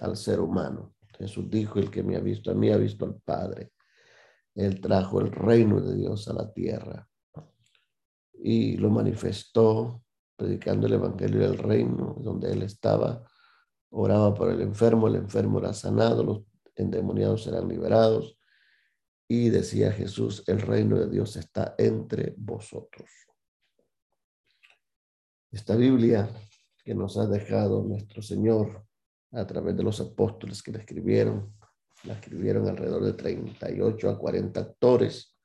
al 0.00 0.16
ser 0.16 0.40
humano. 0.40 0.94
Jesús 1.18 1.48
dijo, 1.48 1.78
el 1.78 1.90
que 1.90 2.02
me 2.02 2.16
ha 2.16 2.20
visto 2.20 2.50
a 2.50 2.54
mí 2.54 2.70
ha 2.70 2.76
visto 2.76 3.04
al 3.04 3.16
Padre. 3.16 3.72
Él 4.54 4.80
trajo 4.80 5.20
el 5.20 5.32
reino 5.32 5.80
de 5.80 5.96
Dios 5.96 6.28
a 6.28 6.32
la 6.32 6.52
tierra 6.52 7.06
y 8.32 8.76
lo 8.76 8.90
manifestó 8.90 10.02
predicando 10.36 10.86
el 10.86 10.94
Evangelio 10.94 11.40
del 11.40 11.58
reino, 11.58 12.16
donde 12.20 12.52
él 12.52 12.62
estaba, 12.62 13.22
oraba 13.90 14.34
por 14.34 14.50
el 14.50 14.60
enfermo, 14.60 15.08
el 15.08 15.16
enfermo 15.16 15.58
era 15.58 15.72
sanado, 15.72 16.22
los 16.22 16.42
endemoniados 16.76 17.46
eran 17.46 17.68
liberados 17.68 18.38
y 19.28 19.48
decía 19.50 19.90
Jesús, 19.92 20.44
el 20.46 20.60
reino 20.60 20.98
de 20.98 21.08
Dios 21.08 21.36
está 21.36 21.74
entre 21.78 22.34
vosotros. 22.36 23.10
Esta 25.50 25.74
Biblia 25.74 26.28
que 26.84 26.94
nos 26.94 27.16
ha 27.16 27.26
dejado 27.26 27.82
nuestro 27.82 28.22
Señor 28.22 28.86
a 29.32 29.46
través 29.46 29.76
de 29.76 29.82
los 29.82 30.00
apóstoles 30.00 30.62
que 30.62 30.72
la 30.72 30.78
escribieron. 30.78 31.56
La 32.04 32.14
escribieron 32.14 32.68
alrededor 32.68 33.04
de 33.04 33.14
38 33.14 34.10
a 34.10 34.18
40 34.18 34.60
actores. 34.60 35.36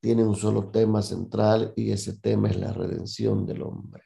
Tiene 0.00 0.22
un 0.22 0.36
solo 0.36 0.70
tema 0.70 1.02
central 1.02 1.72
y 1.74 1.90
ese 1.90 2.18
tema 2.20 2.50
es 2.50 2.56
la 2.56 2.72
redención 2.72 3.46
del 3.46 3.62
hombre. 3.62 4.04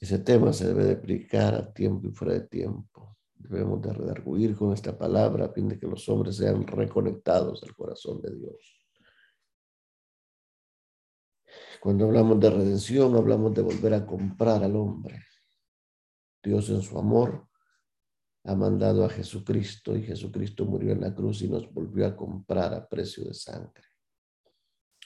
Ese 0.00 0.18
tema 0.20 0.52
se 0.52 0.66
debe 0.66 0.84
de 0.84 0.92
aplicar 0.94 1.54
a 1.54 1.72
tiempo 1.72 2.08
y 2.08 2.12
fuera 2.12 2.34
de 2.34 2.48
tiempo. 2.48 3.17
Debemos 3.38 3.80
de 3.80 3.92
redarguir 3.92 4.56
con 4.56 4.72
esta 4.72 4.96
palabra 4.96 5.46
a 5.46 5.52
fin 5.52 5.68
de 5.68 5.78
que 5.78 5.86
los 5.86 6.08
hombres 6.08 6.36
sean 6.36 6.66
reconectados 6.66 7.62
al 7.62 7.74
corazón 7.74 8.20
de 8.20 8.34
Dios. 8.34 8.78
Cuando 11.80 12.06
hablamos 12.06 12.40
de 12.40 12.50
redención, 12.50 13.14
hablamos 13.14 13.54
de 13.54 13.62
volver 13.62 13.94
a 13.94 14.04
comprar 14.04 14.64
al 14.64 14.74
hombre. 14.76 15.22
Dios 16.42 16.68
en 16.70 16.82
su 16.82 16.98
amor 16.98 17.48
ha 18.44 18.54
mandado 18.54 19.04
a 19.04 19.08
Jesucristo 19.08 19.96
y 19.96 20.02
Jesucristo 20.02 20.64
murió 20.64 20.92
en 20.92 21.00
la 21.00 21.14
cruz 21.14 21.42
y 21.42 21.48
nos 21.48 21.72
volvió 21.72 22.06
a 22.06 22.16
comprar 22.16 22.74
a 22.74 22.88
precio 22.88 23.24
de 23.24 23.34
sangre. 23.34 23.84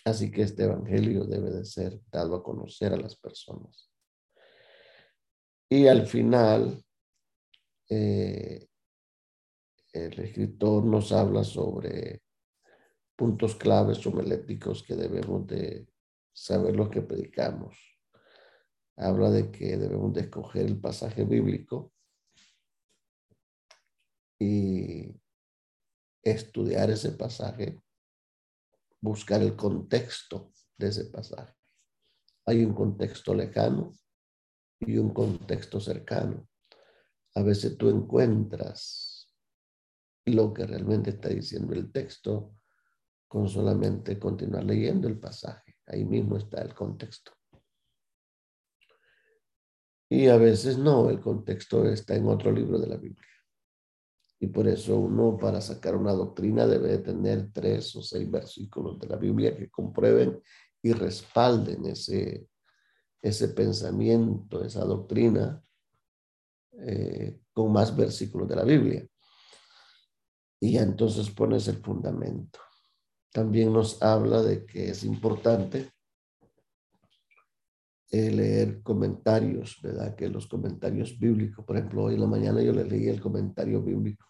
Así 0.05 0.31
que 0.31 0.43
este 0.43 0.65
evangelio 0.65 1.25
debe 1.25 1.51
de 1.51 1.65
ser 1.65 2.01
dado 2.11 2.37
a 2.37 2.43
conocer 2.43 2.93
a 2.93 2.97
las 2.97 3.17
personas. 3.17 3.91
Y 5.69 5.87
al 5.87 6.07
final, 6.07 6.85
eh, 7.95 8.69
el 9.93 10.19
escritor 10.19 10.85
nos 10.85 11.13
habla 11.13 11.45
sobre 11.45 12.23
puntos 13.15 13.55
claves 13.57 14.07
homiléticos 14.07 14.83
que 14.83 14.95
debemos 14.95 15.47
de 15.47 15.87
saber 16.33 16.75
lo 16.75 16.89
que 16.89 17.03
predicamos. 17.03 17.77
Habla 18.97 19.31
de 19.31 19.51
que 19.51 19.77
debemos 19.77 20.15
de 20.15 20.23
escoger 20.23 20.65
el 20.67 20.81
pasaje 20.81 21.25
bíblico 21.25 21.93
y 24.39 25.15
estudiar 26.23 26.91
ese 26.91 27.13
pasaje, 27.13 27.79
buscar 29.01 29.43
el 29.43 29.55
contexto 29.55 30.53
de 30.79 30.89
ese 30.89 31.05
pasaje. 31.07 31.55
Hay 32.47 32.65
un 32.65 32.75
contexto 32.75 33.35
lejano 33.35 33.93
y 34.81 34.97
un 34.97 35.13
contexto 35.13 35.79
cercano. 35.79 36.49
A 37.35 37.43
veces 37.43 37.77
tú 37.77 37.89
encuentras 37.89 39.33
lo 40.27 40.53
que 40.53 40.67
realmente 40.67 41.11
está 41.11 41.29
diciendo 41.29 41.73
el 41.73 41.91
texto 41.91 42.55
con 43.27 43.49
solamente 43.49 44.19
continuar 44.19 44.65
leyendo 44.65 45.09
el 45.09 45.19
pasaje. 45.19 45.77
Ahí 45.87 46.05
mismo 46.05 46.37
está 46.37 46.61
el 46.63 46.75
contexto. 46.75 47.33
Y 50.11 50.29
a 50.29 50.37
veces 50.37 50.77
no, 50.77 51.09
el 51.09 51.21
contexto 51.21 51.89
está 51.89 52.15
en 52.15 52.29
otro 52.29 52.53
libro 52.53 52.79
de 52.79 52.87
la 52.87 52.97
Biblia. 52.97 53.27
Y 54.39 54.49
por 54.49 54.69
eso 54.69 54.99
uno 54.99 55.39
para 55.39 55.61
sacar 55.61 55.97
una 55.97 56.13
doctrina 56.13 56.67
debe 56.67 56.99
tener 56.99 57.51
tres 57.53 57.97
o 57.97 58.03
seis 58.03 58.31
versículos 58.31 58.99
de 58.99 59.07
la 59.07 59.17
Biblia 59.17 59.57
que 59.57 59.71
comprueben 59.71 60.43
y 60.83 60.93
respalden 60.93 61.87
ese, 61.87 62.49
ese 63.23 63.49
pensamiento, 63.49 64.65
esa 64.65 64.85
doctrina, 64.85 65.63
eh, 66.85 67.39
con 67.53 67.73
más 67.73 67.97
versículos 67.97 68.49
de 68.49 68.57
la 68.57 68.65
Biblia. 68.65 69.07
Y 70.61 70.77
entonces 70.77 71.31
pones 71.31 71.69
el 71.69 71.77
fundamento. 71.77 72.59
También 73.33 73.73
nos 73.73 74.03
habla 74.03 74.43
de 74.43 74.65
que 74.65 74.91
es 74.91 75.05
importante 75.05 75.93
eh, 78.11 78.31
leer 78.31 78.83
comentarios, 78.83 79.79
¿verdad? 79.83 80.15
Que 80.15 80.29
los 80.29 80.47
comentarios 80.47 81.19
bíblicos, 81.19 81.65
por 81.65 81.77
ejemplo, 81.77 82.05
hoy 82.05 82.15
en 82.15 82.21
la 82.21 82.27
mañana 82.27 82.63
yo 82.63 82.73
le 82.73 82.85
leí 82.85 83.09
el 83.09 83.23
comentario 83.23 83.81
bíblico 83.83 84.27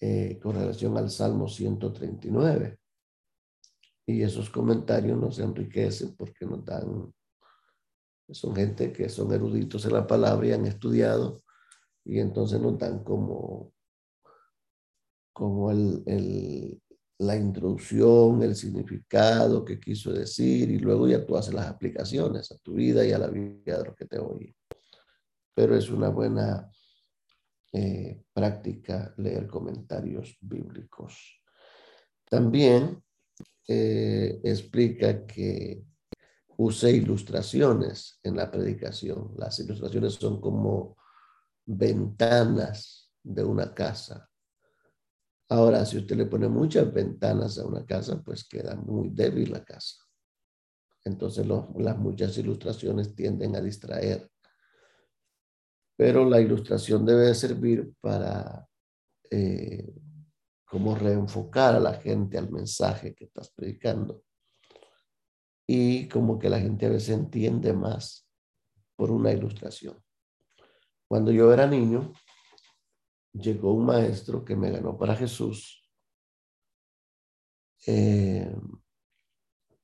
eh, 0.00 0.38
con 0.42 0.54
relación 0.54 0.96
al 0.96 1.10
Salmo 1.10 1.46
139. 1.46 2.78
Y 4.06 4.22
esos 4.22 4.50
comentarios 4.50 5.18
nos 5.18 5.38
enriquecen 5.38 6.14
porque 6.16 6.46
nos 6.46 6.64
dan, 6.64 7.12
son 8.30 8.54
gente 8.54 8.92
que 8.92 9.08
son 9.08 9.32
eruditos 9.32 9.84
en 9.84 9.92
la 9.92 10.06
palabra 10.06 10.46
y 10.46 10.52
han 10.52 10.66
estudiado, 10.66 11.42
y 12.04 12.18
entonces 12.20 12.60
nos 12.60 12.78
dan 12.78 13.02
como, 13.02 13.72
como 15.32 15.70
el, 15.70 16.02
el, 16.06 16.82
la 17.18 17.36
introducción, 17.36 18.42
el 18.42 18.54
significado 18.54 19.64
que 19.64 19.78
quiso 19.78 20.12
decir 20.12 20.70
y 20.70 20.78
luego 20.78 21.08
ya 21.08 21.24
tú 21.24 21.36
haces 21.36 21.54
las 21.54 21.66
aplicaciones 21.66 22.50
a 22.50 22.58
tu 22.58 22.74
vida 22.74 23.04
y 23.06 23.12
a 23.12 23.18
la 23.18 23.28
vida 23.28 23.78
de 23.78 23.84
los 23.84 23.96
que 23.96 24.06
te 24.06 24.18
oyen. 24.18 24.54
Pero 25.54 25.76
es 25.76 25.88
una 25.90 26.08
buena 26.08 26.68
eh, 27.72 28.22
práctica 28.32 29.14
leer 29.16 29.46
comentarios 29.46 30.36
bíblicos. 30.40 31.40
También 32.28 33.02
eh, 33.68 34.40
explica 34.42 35.24
que 35.26 35.84
use 36.56 36.90
ilustraciones 36.90 38.18
en 38.22 38.36
la 38.36 38.50
predicación. 38.50 39.32
Las 39.36 39.58
ilustraciones 39.58 40.14
son 40.14 40.40
como 40.40 40.96
ventanas 41.66 43.12
de 43.22 43.44
una 43.44 43.72
casa 43.74 44.28
Ahora, 45.48 45.84
si 45.84 45.98
usted 45.98 46.16
le 46.16 46.26
pone 46.26 46.48
muchas 46.48 46.92
ventanas 46.92 47.58
a 47.58 47.66
una 47.66 47.84
casa, 47.84 48.20
pues 48.22 48.44
queda 48.44 48.74
muy 48.76 49.10
débil 49.10 49.52
la 49.52 49.62
casa. 49.62 50.02
Entonces 51.04 51.46
las 51.46 51.98
muchas 51.98 52.36
ilustraciones 52.38 53.14
tienden 53.14 53.54
a 53.54 53.60
distraer. 53.60 54.28
Pero 55.96 56.28
la 56.28 56.40
ilustración 56.40 57.04
debe 57.04 57.34
servir 57.34 57.92
para 58.00 58.66
eh, 59.30 59.94
como 60.64 60.94
reenfocar 60.96 61.74
a 61.74 61.80
la 61.80 61.94
gente 61.94 62.38
al 62.38 62.50
mensaje 62.50 63.14
que 63.14 63.26
estás 63.26 63.50
predicando. 63.50 64.24
Y 65.66 66.08
como 66.08 66.38
que 66.38 66.50
la 66.50 66.60
gente 66.60 66.86
a 66.86 66.90
veces 66.90 67.10
entiende 67.10 67.72
más 67.72 68.28
por 68.96 69.10
una 69.10 69.32
ilustración. 69.32 70.02
Cuando 71.08 71.32
yo 71.32 71.52
era 71.52 71.66
niño, 71.66 72.12
llegó 73.32 73.72
un 73.72 73.86
maestro 73.86 74.44
que 74.44 74.56
me 74.56 74.70
ganó 74.70 74.96
para 74.96 75.16
Jesús 75.16 75.84
eh, 77.86 78.54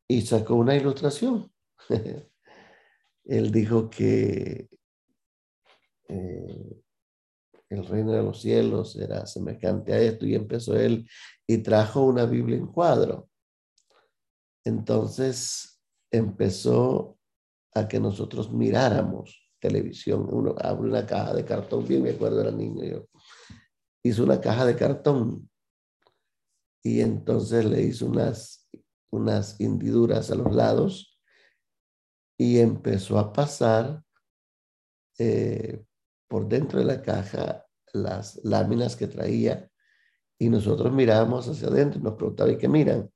y 0.09 0.21
sacó 0.23 0.55
una 0.55 0.77
ilustración. 0.77 1.53
Él 3.25 3.53
dijo 3.53 3.89
que 3.91 4.69
eh, 6.09 6.83
el 7.69 7.87
reino 7.87 8.13
de 8.13 8.23
los 8.23 8.41
cielos 8.41 8.97
era 8.97 9.27
semejante 9.27 9.93
a 9.93 10.01
esto 10.01 10.27
y 10.27 10.35
empezó 10.35 10.77
él 10.77 11.09
y 11.47 11.59
trajo 11.59 12.03
una 12.03 12.27
Biblia 12.27 12.57
en 12.57 12.67
cuadro. 12.67 13.30
Entonces 14.65 15.81
empezó 16.11 17.19
a 17.75 17.89
que 17.89 18.01
nosotros 18.01 18.53
miráramos 18.53 19.51
televisión. 19.61 20.27
Uno 20.31 20.55
abre 20.59 20.89
una 20.89 21.07
caja 21.07 21.35
de 21.35 21.45
cartón, 21.45 21.87
bien 21.87 22.03
me 22.03 22.11
acuerdo, 22.11 22.41
era 22.41 22.51
niño 22.51 22.85
yo 22.85 23.07
hizo 24.03 24.25
una 24.25 24.41
caja 24.41 24.65
de 24.65 24.77
cartón 24.77 25.51
y 26.83 27.01
entonces 27.01 27.65
le 27.65 27.83
hizo 27.83 28.07
unas, 28.07 28.69
unas 29.11 29.61
hendiduras 29.61 30.31
a 30.31 30.35
los 30.35 30.55
lados 30.55 31.19
y 32.39 32.59
empezó 32.59 33.19
a 33.19 33.33
pasar 33.33 34.03
eh, 35.19 35.85
por 36.29 36.49
dentro 36.49 36.79
de 36.79 36.87
la 36.87 37.03
caja 37.03 37.67
las 37.93 38.41
láminas 38.45 38.97
que 38.97 39.09
traía 39.09 39.71
y 40.39 40.49
nosotros 40.49 40.93
mirábamos 40.93 41.49
hacia 41.49 41.69
adentro 41.69 42.01
y 42.01 42.03
nos 42.03 42.15
preguntaba, 42.15 42.51
¿y 42.51 42.57
qué 42.57 42.69
miran? 42.69 43.11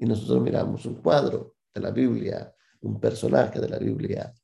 Y 0.00 0.06
nosotros 0.06 0.42
miramos 0.42 0.86
un 0.86 0.94
cuadro 1.02 1.56
de 1.74 1.80
la 1.82 1.90
Biblia, 1.90 2.52
un 2.80 2.98
personaje 2.98 3.60
de 3.60 3.68
la 3.68 3.78
Biblia. 3.78 4.34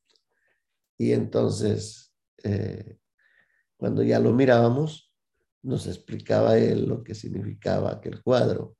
Y 0.98 1.12
entonces, 1.12 2.14
eh, 2.44 2.98
cuando 3.78 4.02
ya 4.02 4.20
lo 4.20 4.34
mirábamos, 4.34 5.10
nos 5.62 5.86
explicaba 5.86 6.58
él 6.58 6.86
lo 6.86 7.02
que 7.02 7.14
significaba 7.14 7.90
aquel 7.90 8.22
cuadro. 8.22 8.76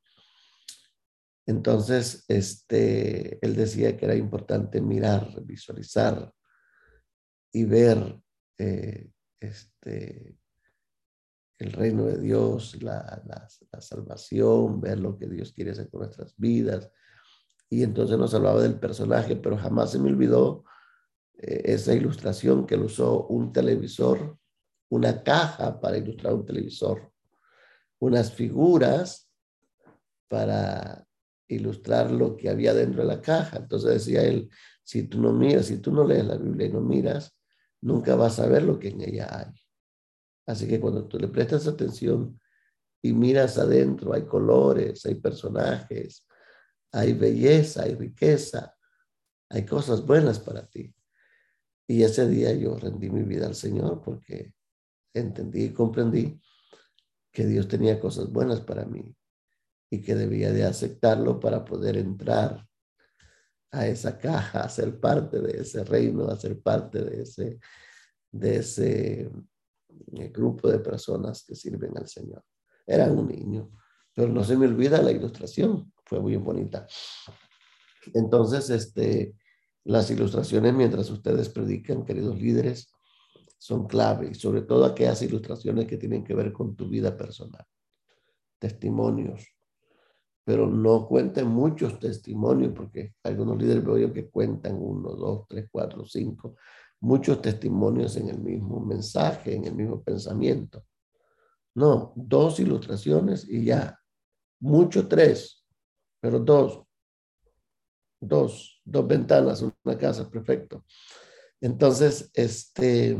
Entonces, 1.47 2.27
este, 2.29 3.39
él 3.45 3.57
decía 3.57 3.97
que 3.97 4.05
era 4.05 4.15
importante 4.15 4.83
mirar, 4.83 5.43
visualizar 5.45 6.31
y 7.53 7.65
ver 7.65 8.21
eh, 8.59 9.11
este, 9.41 10.37
el 11.59 11.73
reino 11.73 12.05
de 12.05 12.19
Dios, 12.19 12.83
la, 12.83 13.23
salvación, 13.81 14.81
ver 14.81 14.99
lo 14.99 15.16
que 15.19 15.27
Dios 15.27 15.53
quiere 15.53 15.71
hacer 15.71 15.88
con 15.88 16.01
nuestras 16.01 16.37
vidas. 16.37 16.90
Y 17.69 17.83
entonces 17.83 18.19
nos 18.19 18.35
hablaba 18.35 18.61
del 18.62 18.79
personaje, 18.79 19.37
pero 19.37 19.57
jamás 19.57 19.92
se 19.92 19.99
me 19.99 20.11
olvidó 20.11 20.64
eh, 21.38 21.62
esa 21.64 21.95
ilustración 21.95 22.66
que 22.66 22.75
él 22.75 22.83
usó 22.83 23.27
un 23.27 23.53
televisor 23.53 24.38
una 24.88 25.23
caja 25.23 25.81
para 25.81 25.99
ilustrar 25.99 26.35
un 26.35 26.47
televisor, 26.47 27.12
unas 27.99 28.33
figuras 28.33 29.31
para 30.29 31.07
ilustrar 31.49 32.11
lo 32.11 32.37
que 32.37 32.49
había 32.49 32.75
dentro 32.75 33.03
de 33.03 33.09
la 33.09 33.21
caja. 33.21 33.59
Entonces 33.59 33.90
decía 33.90 34.23
él, 34.23 34.49
si 34.83 35.05
tú 35.05 35.21
no 35.21 35.33
miras, 35.33 35.66
si 35.66 35.79
tú 35.79 35.92
no 35.92 36.05
lees 36.05 36.25
la 36.25 36.37
Biblia 36.37 36.66
y 36.66 36.73
no 36.73 36.81
miras, 36.81 37.37
nunca 37.81 38.14
vas 38.16 38.38
a 38.38 38.47
ver 38.47 38.62
lo 38.62 38.79
que 38.79 38.88
en 38.88 39.01
ella 39.03 39.29
hay. 39.31 39.65
Así 40.47 40.69
que 40.69 40.81
cuando 40.81 41.07
tú 41.07 41.19
le 41.19 41.29
prestas 41.29 41.67
atención 41.67 42.41
y 43.03 43.13
miras 43.13 43.59
adentro, 43.59 44.13
hay 44.13 44.25
colores, 44.25 45.05
hay 45.05 45.17
personajes, 45.17 46.27
hay 46.93 47.13
belleza, 47.13 47.83
hay 47.83 47.95
riqueza, 47.95 48.75
hay 49.51 49.67
cosas 49.67 50.05
buenas 50.05 50.39
para 50.39 50.67
ti. 50.67 50.95
Y 51.89 52.03
ese 52.03 52.29
día 52.29 52.53
yo 52.53 52.77
rendí 52.77 53.11
mi 53.11 53.23
vida 53.23 53.47
al 53.47 53.55
Señor 53.55 54.03
porque 54.03 54.55
entendí 55.15 55.65
y 55.65 55.73
comprendí 55.73 56.41
que 57.33 57.47
Dios 57.47 57.69
tenía 57.69 58.01
cosas 58.01 58.31
buenas 58.31 58.61
para 58.61 58.85
mí 58.85 59.15
y 59.91 60.03
que 60.03 60.15
debía 60.15 60.53
de 60.53 60.65
aceptarlo 60.65 61.39
para 61.39 61.65
poder 61.65 61.97
entrar 61.97 62.67
a 63.71 63.87
esa 63.87 64.19
caja, 64.19 64.63
a 64.63 64.69
ser 64.69 64.99
parte 64.99 65.41
de 65.41 65.61
ese 65.61 65.85
reino, 65.85 66.29
a 66.29 66.37
ser 66.37 66.61
parte 66.61 67.03
de 67.03 67.23
ese, 67.23 67.61
de 68.33 68.57
ese 68.57 69.31
eh, 70.13 70.29
grupo 70.29 70.69
de 70.71 70.79
personas 70.79 71.45
que 71.45 71.55
sirven 71.55 71.97
al 71.97 72.09
Señor. 72.09 72.43
Era 72.87 73.11
un 73.11 73.27
niño, 73.27 73.71
pero 74.15 74.29
no 74.29 74.45
se 74.45 74.57
me 74.57 74.67
olvida 74.67 75.03
la 75.03 75.13
ilustración, 75.13 75.93
fue 76.05 76.21
muy 76.21 76.37
bonita. 76.37 76.87
Entonces, 78.15 78.71
este, 78.71 79.35
las 79.85 80.11
ilustraciones 80.11 80.75
mientras 80.75 81.11
ustedes 81.11 81.49
predican, 81.49 82.05
queridos 82.05 82.39
líderes, 82.39 82.93
son 83.59 83.87
clave, 83.87 84.31
y 84.31 84.35
sobre 84.35 84.63
todo 84.63 84.85
aquellas 84.85 85.23
ilustraciones 85.23 85.87
que 85.87 85.97
tienen 85.97 86.25
que 86.25 86.35
ver 86.35 86.53
con 86.53 86.77
tu 86.77 86.89
vida 86.89 87.17
personal, 87.17 87.65
testimonios. 88.59 89.47
Pero 90.45 90.67
no 90.67 91.07
cuenten 91.09 91.49
muchos 91.49 91.99
testimonios, 91.99 92.73
porque 92.73 93.15
algunos 93.25 93.59
líderes 93.59 93.85
veo 93.85 94.13
que 94.13 94.31
cuentan 94.31 94.77
uno, 94.79 95.11
dos, 95.11 95.47
tres, 95.49 95.69
cuatro, 95.71 96.05
cinco, 96.05 96.57
muchos 97.01 97.43
testimonios 97.43 98.17
en 98.17 98.29
el 98.29 98.39
mismo 98.39 98.81
mensaje, 98.81 99.55
en 99.55 99.65
el 99.65 99.75
mismo 99.75 100.03
pensamiento. 100.03 100.85
No, 101.75 102.13
dos 102.17 102.59
ilustraciones 102.59 103.47
y 103.49 103.65
ya. 103.65 103.99
Mucho 104.61 105.07
tres, 105.07 105.65
pero 106.21 106.39
dos. 106.39 106.83
Dos, 108.19 108.81
dos 108.85 109.07
ventanas, 109.07 109.63
una 109.63 109.99
casa, 109.99 110.29
perfecto. 110.29 110.85
Entonces, 111.61 112.31
este, 112.33 113.17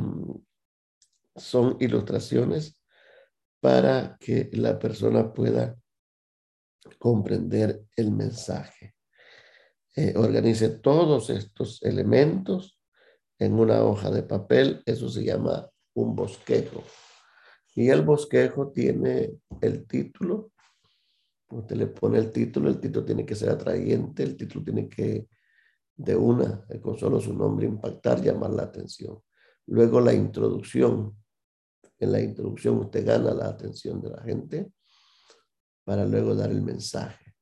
son 1.37 1.77
ilustraciones 1.81 2.83
para 3.61 4.17
que 4.19 4.49
la 4.55 4.79
persona 4.79 5.33
pueda 5.33 5.77
comprender 6.99 7.85
el 7.95 8.11
mensaje. 8.11 8.95
Eh, 9.95 10.15
organice 10.17 10.69
todos 10.69 11.31
estos 11.31 11.83
elementos 11.83 12.76
en 13.38 13.59
una 13.59 13.83
hoja 13.83 14.11
de 14.11 14.22
papel, 14.22 14.83
eso 14.87 15.09
se 15.09 15.25
llama 15.25 15.68
un 15.94 16.14
bosquejo. 16.14 16.83
Y 17.75 17.90
el 17.90 18.03
bosquejo 18.03 18.70
tiene 18.70 19.38
el 19.61 19.87
título, 19.87 20.53
usted 21.51 21.77
le 21.77 21.87
pone 21.87 22.18
el 22.18 22.31
título, 22.31 22.68
el 22.68 22.81
título 22.81 23.05
tiene 23.05 23.27
que 23.27 23.35
ser 23.35 23.51
atrayente, 23.51 24.22
el 24.22 24.37
título 24.37 24.64
tiene 24.64 24.88
que 24.88 25.29
de 25.96 26.14
una, 26.14 26.66
con 26.83 26.99
solo 26.99 27.20
su 27.20 27.35
nombre 27.35 27.66
impactar, 27.66 28.22
llamar 28.22 28.51
la 28.51 28.64
atención. 28.64 29.18
Luego 29.66 30.01
la 30.01 30.12
introducción. 30.12 31.16
En 31.99 32.12
la 32.12 32.20
introducción 32.20 32.79
usted 32.79 33.07
gana 33.07 33.33
la 33.33 33.49
atención 33.49 34.03
de 34.03 34.11
la 34.11 34.22
gente 34.22 34.70
para 35.85 36.05
luego 36.05 36.35
dar 36.35 36.51
el 36.51 36.61
mensaje. 36.61 37.35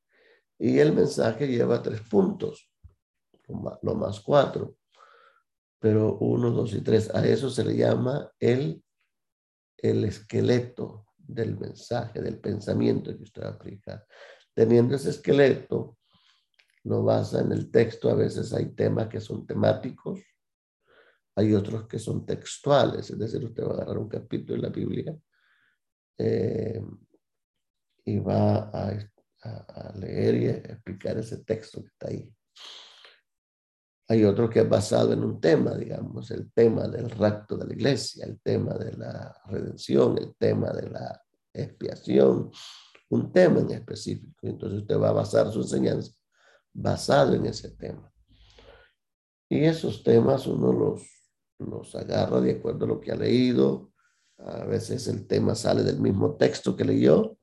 Y 0.58 0.78
el 0.78 0.92
mensaje 0.92 1.48
lleva 1.48 1.82
tres 1.82 2.02
puntos, 2.02 2.70
lo 3.82 3.94
más, 3.96 4.20
cuatro, 4.20 4.76
pero 5.84 6.16
uno, 6.16 6.50
dos 6.50 6.72
y 6.72 6.80
tres. 6.80 7.14
A 7.14 7.26
eso 7.26 7.50
se 7.50 7.62
le 7.62 7.76
llama 7.76 8.32
el, 8.40 8.82
el 9.76 10.04
esqueleto 10.06 11.08
del 11.14 11.58
mensaje, 11.58 12.22
del 12.22 12.38
pensamiento 12.38 13.14
que 13.14 13.22
usted 13.22 13.42
va 13.42 13.48
a 13.48 13.50
aplicar. 13.50 14.06
Teniendo 14.54 14.96
ese 14.96 15.10
esqueleto, 15.10 15.98
lo 16.84 17.02
basa 17.02 17.42
en 17.42 17.52
el 17.52 17.70
texto. 17.70 18.08
A 18.08 18.14
veces 18.14 18.54
hay 18.54 18.70
temas 18.70 19.08
que 19.08 19.20
son 19.20 19.46
temáticos, 19.46 20.20
hay 21.36 21.52
otros 21.52 21.86
que 21.86 21.98
son 21.98 22.24
textuales, 22.24 23.10
es 23.10 23.18
decir, 23.18 23.44
usted 23.44 23.64
va 23.64 23.72
a 23.72 23.74
agarrar 23.74 23.98
un 23.98 24.08
capítulo 24.08 24.56
de 24.56 24.62
la 24.66 24.74
Biblia 24.74 25.14
eh, 26.16 26.82
y 28.06 28.18
va 28.20 28.70
a, 28.70 29.92
leer 29.96 30.34
y 30.34 30.46
a 30.46 30.52
explicar 30.52 31.18
ese 31.18 31.44
texto 31.44 31.82
que 31.82 31.88
está 31.88 32.08
ahí. 32.08 32.34
Hay 34.08 34.24
otro 34.24 34.50
que 34.50 34.60
es 34.60 34.68
basado 34.68 35.12
en 35.12 35.24
un 35.24 35.40
tema, 35.40 35.74
digamos, 35.74 36.30
el 36.30 36.52
tema 36.52 36.86
del 36.88 37.08
rapto 37.10 37.56
de 37.56 37.66
la 37.66 37.72
iglesia, 37.72 38.26
el 38.26 38.38
tema 38.40 38.74
de 38.74 38.92
la 38.92 39.34
redención, 39.46 40.18
el 40.18 40.34
tema 40.36 40.70
de 40.72 40.90
la 40.90 41.22
expiación, 41.52 42.50
un 43.08 43.32
tema 43.32 43.60
en 43.60 43.70
específico. 43.70 44.34
Entonces 44.42 44.82
usted 44.82 44.98
va 44.98 45.08
a 45.08 45.12
basar 45.12 45.50
su 45.50 45.62
enseñanza 45.62 46.12
basado 46.74 47.34
en 47.34 47.46
ese 47.46 47.70
tema. 47.70 48.12
Y 49.48 49.64
esos 49.64 50.02
temas 50.02 50.46
uno 50.46 50.72
los, 50.72 51.02
los 51.58 51.94
agarra 51.94 52.40
de 52.40 52.52
acuerdo 52.52 52.84
a 52.84 52.88
lo 52.88 53.00
que 53.00 53.12
ha 53.12 53.16
leído. 53.16 53.92
A 54.38 54.64
veces 54.64 55.06
el 55.06 55.26
tema 55.26 55.54
sale 55.54 55.82
del 55.82 56.00
mismo 56.00 56.36
texto 56.36 56.76
que 56.76 56.84
leyó 56.84 57.38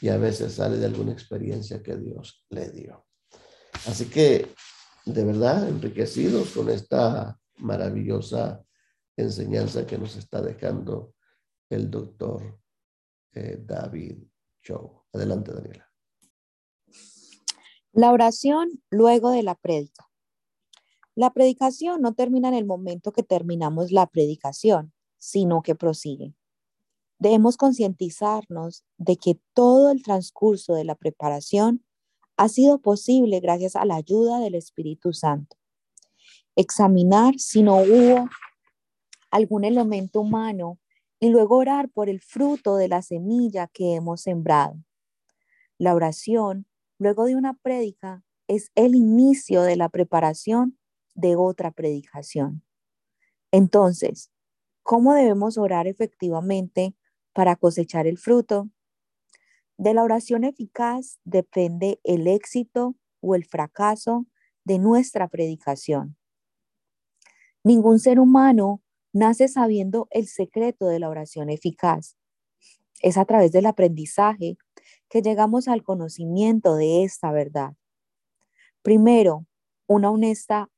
y 0.00 0.08
a 0.08 0.18
veces 0.18 0.54
sale 0.54 0.76
de 0.76 0.86
alguna 0.86 1.12
experiencia 1.12 1.82
que 1.82 1.96
Dios 1.96 2.44
le 2.50 2.70
dio. 2.70 3.06
Así 3.86 4.06
que, 4.06 4.52
de 5.04 5.24
verdad, 5.24 5.68
enriquecidos 5.68 6.50
con 6.50 6.70
esta 6.70 7.38
maravillosa 7.56 8.64
enseñanza 9.16 9.86
que 9.86 9.98
nos 9.98 10.16
está 10.16 10.40
dejando 10.40 11.14
el 11.68 11.90
doctor 11.90 12.60
eh, 13.32 13.58
David 13.64 14.18
Chow. 14.62 15.04
Adelante, 15.12 15.52
Daniela. 15.52 15.90
La 17.92 18.12
oración 18.12 18.82
luego 18.90 19.30
de 19.30 19.42
la 19.42 19.54
prédica. 19.54 20.10
La 21.14 21.32
predicación 21.32 22.00
no 22.00 22.14
termina 22.14 22.48
en 22.48 22.54
el 22.54 22.64
momento 22.64 23.12
que 23.12 23.22
terminamos 23.22 23.92
la 23.92 24.06
predicación, 24.08 24.92
sino 25.18 25.62
que 25.62 25.76
prosigue. 25.76 26.34
Debemos 27.20 27.56
concientizarnos 27.56 28.84
de 28.98 29.16
que 29.16 29.38
todo 29.52 29.90
el 29.90 30.02
transcurso 30.02 30.74
de 30.74 30.84
la 30.84 30.96
preparación 30.96 31.84
ha 32.36 32.48
sido 32.48 32.78
posible 32.78 33.40
gracias 33.40 33.76
a 33.76 33.84
la 33.84 33.96
ayuda 33.96 34.40
del 34.40 34.54
Espíritu 34.54 35.12
Santo. 35.12 35.56
Examinar 36.56 37.34
si 37.38 37.62
no 37.62 37.76
hubo 37.76 38.28
algún 39.30 39.64
elemento 39.64 40.20
humano 40.20 40.78
y 41.20 41.28
luego 41.30 41.56
orar 41.56 41.88
por 41.88 42.08
el 42.08 42.20
fruto 42.20 42.76
de 42.76 42.88
la 42.88 43.02
semilla 43.02 43.66
que 43.68 43.94
hemos 43.94 44.22
sembrado. 44.22 44.76
La 45.78 45.94
oración 45.94 46.66
luego 46.98 47.24
de 47.24 47.36
una 47.36 47.54
prédica 47.54 48.22
es 48.46 48.70
el 48.74 48.94
inicio 48.94 49.62
de 49.62 49.76
la 49.76 49.88
preparación 49.88 50.78
de 51.14 51.36
otra 51.36 51.70
predicación. 51.70 52.62
Entonces, 53.50 54.30
¿cómo 54.82 55.14
debemos 55.14 55.58
orar 55.58 55.86
efectivamente 55.86 56.94
para 57.32 57.56
cosechar 57.56 58.06
el 58.06 58.18
fruto? 58.18 58.68
De 59.76 59.92
la 59.92 60.02
oración 60.02 60.44
eficaz 60.44 61.18
depende 61.24 62.00
el 62.04 62.26
éxito 62.28 62.94
o 63.20 63.34
el 63.34 63.44
fracaso 63.44 64.26
de 64.64 64.78
nuestra 64.78 65.28
predicación. 65.28 66.16
Ningún 67.64 67.98
ser 67.98 68.20
humano 68.20 68.82
nace 69.12 69.48
sabiendo 69.48 70.06
el 70.10 70.28
secreto 70.28 70.86
de 70.86 70.98
la 70.98 71.08
oración 71.08 71.50
eficaz. 71.50 72.16
Es 73.00 73.16
a 73.16 73.24
través 73.24 73.52
del 73.52 73.66
aprendizaje 73.66 74.56
que 75.08 75.22
llegamos 75.22 75.68
al 75.68 75.82
conocimiento 75.82 76.76
de 76.76 77.04
esta 77.04 77.32
verdad. 77.32 77.74
Primero, 78.82 79.46
una 79.86 80.10
honesta 80.10 80.70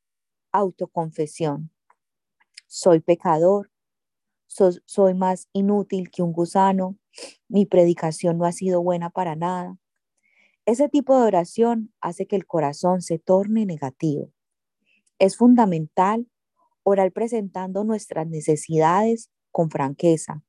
autoconfesión. 0.52 1.70
Soy 2.66 3.00
pecador, 3.00 3.70
soy 4.46 5.14
más 5.14 5.48
inútil 5.52 6.10
que 6.10 6.22
un 6.22 6.32
gusano, 6.32 6.96
mi 7.48 7.66
predicación 7.66 8.38
no 8.38 8.44
ha 8.44 8.52
sido 8.52 8.82
buena 8.82 9.10
para 9.10 9.36
nada. 9.36 9.78
Ese 10.64 10.88
tipo 10.88 11.16
de 11.18 11.26
oración 11.26 11.92
hace 12.00 12.26
que 12.26 12.36
el 12.36 12.46
corazón 12.46 13.00
se 13.00 13.18
torne 13.18 13.66
negativo. 13.66 14.32
Es 15.18 15.36
fundamental 15.36 16.28
orar 16.82 17.12
presentando 17.12 17.84
nuestras 17.84 18.26
necesidades 18.26 19.30
con 19.50 19.70
franqueza. 19.70 20.44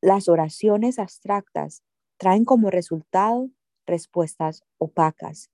Las 0.00 0.28
oraciones 0.28 0.98
abstractas 0.98 1.82
traen 2.16 2.44
como 2.44 2.70
resultado 2.70 3.50
respuestas 3.86 4.62
opacas. 4.78 5.50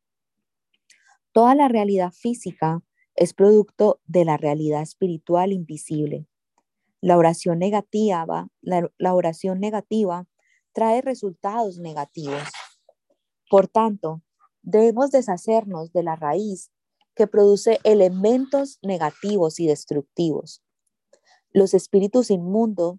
Toda 1.33 1.55
la 1.55 1.69
realidad 1.69 2.13
física 2.13 2.83
es 3.15 3.35
producto 3.35 4.01
de 4.07 4.25
la 4.25 4.37
realidad 4.37 4.83
espiritual 4.83 5.53
invisible. 5.53 6.27
La 7.01 7.17
oración 7.17 7.59
negativa, 7.59 8.49
la, 8.63 9.15
oración 9.15 9.61
negativa 9.61 10.27
trae 10.73 11.01
resultados 11.01 11.79
negativos. 11.79 12.43
Por 13.51 13.69
tanto, 13.69 14.23
debemos 14.63 15.11
deshacernos 15.11 15.93
de 15.93 16.03
la 16.03 16.17
raíz 16.17 16.71
que 17.15 17.27
produce 17.27 17.79
elementos 17.85 18.79
negativos 18.83 19.61
y 19.61 19.67
destructivos. 19.67 20.63
Los 21.51 21.73
espíritus 21.73 22.31
inmundos 22.31 22.99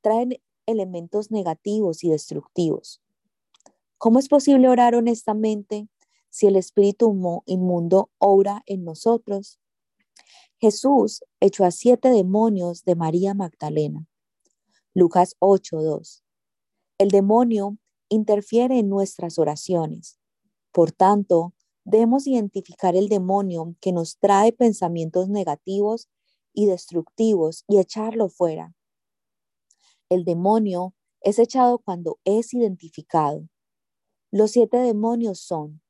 traen 0.00 0.40
elementos 0.66 1.30
negativos 1.30 2.04
y 2.04 2.10
destructivos. 2.10 3.00
¿Cómo 3.98 4.18
es 4.18 4.28
posible 4.28 4.68
orar 4.68 4.94
honestamente 4.94 5.88
si 6.28 6.46
el 6.46 6.56
espíritu 6.56 7.42
inmundo 7.46 8.10
obra 8.18 8.62
en 8.66 8.84
nosotros? 8.84 9.58
Jesús 10.58 11.22
echó 11.40 11.64
a 11.64 11.70
siete 11.70 12.08
demonios 12.08 12.84
de 12.84 12.94
María 12.94 13.34
Magdalena. 13.34 14.06
Lucas 14.94 15.36
8:2. 15.38 16.22
El 16.98 17.10
demonio 17.10 17.76
interfiere 18.08 18.78
en 18.78 18.88
nuestras 18.88 19.38
oraciones. 19.38 20.18
Por 20.72 20.92
tanto, 20.92 21.52
debemos 21.84 22.26
identificar 22.26 22.96
el 22.96 23.08
demonio 23.08 23.76
que 23.80 23.92
nos 23.92 24.18
trae 24.18 24.52
pensamientos 24.52 25.28
negativos 25.28 26.08
y 26.54 26.64
destructivos 26.64 27.64
y 27.68 27.78
echarlo 27.78 28.30
fuera. 28.30 28.74
El 30.08 30.24
demonio 30.24 30.94
es 31.20 31.38
echado 31.38 31.78
cuando 31.78 32.18
es 32.24 32.54
identificado. 32.54 33.46
Los 34.30 34.52
siete 34.52 34.78
demonios 34.78 35.38
son 35.40 35.82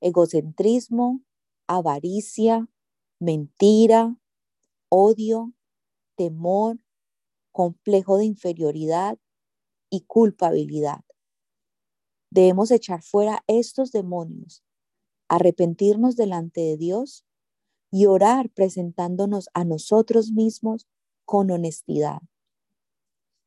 egocentrismo, 0.00 1.20
avaricia, 1.66 2.66
mentira, 3.18 4.16
odio, 4.88 5.52
temor, 6.16 6.78
complejo 7.52 8.18
de 8.18 8.26
inferioridad 8.26 9.18
y 9.90 10.02
culpabilidad. 10.02 11.04
Debemos 12.30 12.70
echar 12.70 13.02
fuera 13.02 13.42
estos 13.46 13.92
demonios, 13.92 14.62
arrepentirnos 15.28 16.16
delante 16.16 16.60
de 16.60 16.76
Dios 16.76 17.24
y 17.90 18.06
orar 18.06 18.50
presentándonos 18.50 19.48
a 19.54 19.64
nosotros 19.64 20.32
mismos 20.32 20.86
con 21.24 21.50
honestidad. 21.50 22.20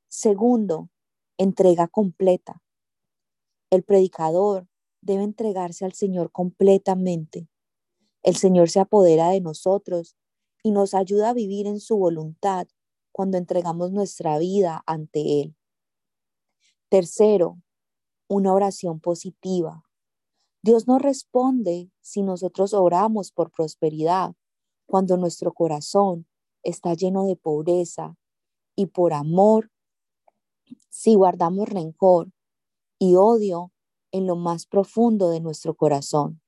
Segundo, 0.08 0.90
entrega 1.38 1.88
completa. 1.88 2.64
El 3.70 3.84
predicador 3.84 4.68
debe 5.02 5.24
entregarse 5.24 5.86
al 5.86 5.94
Señor 5.94 6.32
completamente. 6.32 7.48
El 8.24 8.36
Señor 8.36 8.70
se 8.70 8.80
apodera 8.80 9.30
de 9.30 9.42
nosotros 9.42 10.16
y 10.64 10.72
nos 10.72 10.94
ayuda 10.94 11.30
a 11.30 11.34
vivir 11.34 11.68
en 11.68 11.80
su 11.80 11.98
voluntad 11.98 12.68
cuando 13.12 13.38
entregamos 13.38 13.92
nuestra 13.92 14.38
vida 14.38 14.84
ante 14.86 15.42
Él. 15.42 15.56
Tercero, 16.90 17.62
una 18.28 18.54
oración 18.54 19.00
positiva. 19.00 19.84
Dios 20.62 20.88
no 20.88 21.00
responde 21.00 21.90
si 22.02 22.22
nosotros 22.22 22.74
oramos 22.74 23.32
por 23.32 23.52
prosperidad, 23.52 24.36
cuando 24.86 25.18
nuestro 25.18 25.54
corazón 25.54 26.28
está 26.64 26.94
lleno 26.94 27.26
de 27.26 27.36
pobreza 27.36 28.18
y 28.76 28.88
por 28.88 29.14
amor, 29.14 29.72
si 30.90 31.16
guardamos 31.16 31.70
rencor 31.70 32.32
y 32.98 33.16
odio 33.16 33.72
en 34.12 34.28
lo 34.28 34.36
más 34.36 34.66
profundo 34.66 35.30
de 35.30 35.40
nuestro 35.40 35.76
corazón. 35.76 36.42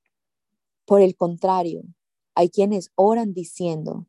Por 0.91 1.01
el 1.01 1.15
contrario, 1.15 1.83
hay 2.35 2.49
quienes 2.49 2.91
oran 2.95 3.33
diciendo, 3.33 4.07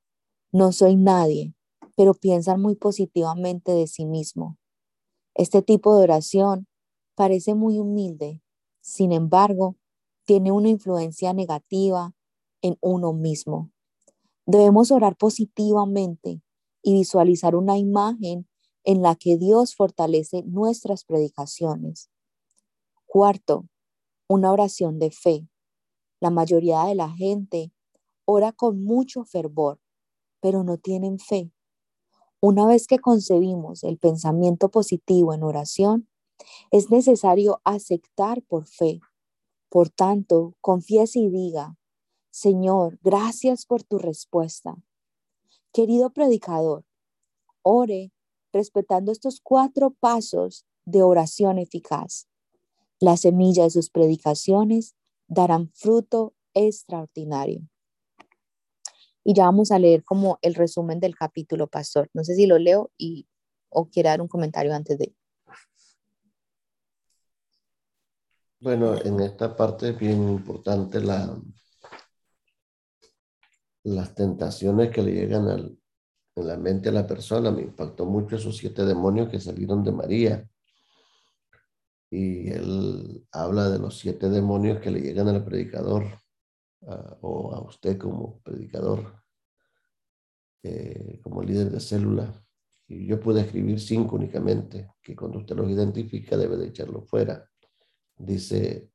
no 0.51 0.73
soy 0.73 0.97
nadie, 0.97 1.55
pero 1.97 2.12
piensan 2.12 2.61
muy 2.61 2.75
positivamente 2.75 3.71
de 3.71 3.87
sí 3.87 4.05
mismo. 4.05 4.59
Este 5.33 5.62
tipo 5.62 5.97
de 5.97 6.03
oración 6.03 6.66
parece 7.14 7.55
muy 7.55 7.79
humilde, 7.79 8.42
sin 8.81 9.12
embargo, 9.12 9.77
tiene 10.25 10.51
una 10.51 10.71
influencia 10.71 11.33
negativa 11.33 12.16
en 12.62 12.77
uno 12.81 13.12
mismo. 13.12 13.71
Debemos 14.45 14.90
orar 14.90 15.16
positivamente 15.16 16.42
y 16.83 16.95
visualizar 16.95 17.55
una 17.55 17.79
imagen 17.79 18.49
en 18.83 19.03
la 19.03 19.14
que 19.14 19.37
Dios 19.37 19.77
fortalece 19.77 20.42
nuestras 20.42 21.05
predicaciones. 21.05 22.11
Cuarto, 23.07 23.68
una 24.27 24.51
oración 24.51 24.99
de 24.99 25.12
fe. 25.12 25.49
La 26.23 26.31
mayoría 26.31 26.85
de 26.85 26.95
la 26.95 27.11
gente 27.11 27.73
ora 28.25 28.53
con 28.53 28.85
mucho 28.85 29.25
fervor, 29.25 29.81
pero 30.39 30.63
no 30.63 30.79
tienen 30.79 31.19
fe. 31.19 31.51
Una 32.41 32.65
vez 32.65 32.87
que 32.87 33.01
concebimos 33.01 33.83
el 33.83 33.99
pensamiento 33.99 34.71
positivo 34.71 35.35
en 35.35 35.43
oración, 35.43 36.09
es 36.71 36.93
necesario 36.93 37.61
aceptar 37.65 38.41
por 38.45 38.69
fe. 38.69 39.01
Por 39.69 39.91
tanto, 39.91 40.55
confiese 40.61 41.19
y 41.19 41.29
diga, 41.29 41.77
Señor, 42.31 43.01
gracias 43.03 43.67
por 43.67 43.83
tu 43.83 43.99
respuesta. 43.99 44.77
Querido 45.73 46.11
predicador, 46.11 46.85
ore 47.63 48.13
respetando 48.53 49.11
estos 49.11 49.41
cuatro 49.41 49.91
pasos 49.91 50.67
de 50.85 51.03
oración 51.03 51.59
eficaz. 51.59 52.29
La 53.01 53.17
semilla 53.17 53.65
de 53.65 53.71
sus 53.71 53.91
predicaciones 53.91 54.95
darán 55.33 55.71
fruto 55.73 56.35
extraordinario. 56.53 57.62
Y 59.25 59.35
ya 59.35 59.45
vamos 59.45 59.71
a 59.71 59.79
leer 59.79 60.05
como 60.05 60.38
el 60.42 60.55
resumen 60.55 61.01
del 61.01 61.14
capítulo, 61.14 61.68
pastor. 61.68 62.11
No 62.12 62.25
sé 62.25 62.35
si 62.35 62.47
lo 62.47 62.59
leo 62.59 62.90
y 62.99 63.27
o 63.71 63.88
quiere 63.88 64.11
dar 64.11 64.21
un 64.21 64.29
comentario 64.29 64.75
antes 64.75 64.99
de. 64.99 65.14
Bueno, 68.61 68.95
en 69.03 69.21
esta 69.21 69.57
parte 69.57 69.90
es 69.90 69.99
bien 69.99 70.29
importante 70.29 71.01
la, 71.01 71.35
las 73.85 74.14
tentaciones 74.14 74.90
que 74.90 75.03
le 75.03 75.12
llegan 75.12 75.49
al, 75.49 75.79
en 76.37 76.47
la 76.47 76.57
mente 76.57 76.90
a 76.90 76.92
la 76.92 77.07
persona. 77.07 77.51
Me 77.51 77.62
impactó 77.62 78.05
mucho 78.05 78.37
esos 78.37 78.57
siete 78.57 78.85
demonios 78.85 79.29
que 79.31 79.40
salieron 79.40 79.83
de 79.83 79.92
María. 79.92 80.49
Y 82.12 82.51
él 82.51 83.27
habla 83.33 83.70
de 83.70 83.79
los 83.79 83.98
siete 83.98 84.29
demonios 84.29 84.81
que 84.81 84.90
le 84.90 85.01
llegan 85.01 85.29
al 85.29 85.42
predicador 85.42 86.05
o 86.83 87.55
a 87.55 87.62
usted 87.62 87.96
como 87.96 88.38
predicador, 88.42 89.18
eh, 90.62 91.18
como 91.22 91.42
líder 91.42 91.70
de 91.70 91.81
célula. 91.81 92.31
Y 92.87 93.07
yo 93.07 93.18
puedo 93.18 93.38
escribir 93.38 93.81
cinco 93.81 94.16
únicamente, 94.16 94.90
que 95.01 95.16
cuando 95.16 95.38
usted 95.38 95.57
los 95.57 95.70
identifica 95.70 96.37
debe 96.37 96.59
de 96.59 96.66
echarlo 96.66 97.01
fuera. 97.01 97.48
Dice 98.18 98.90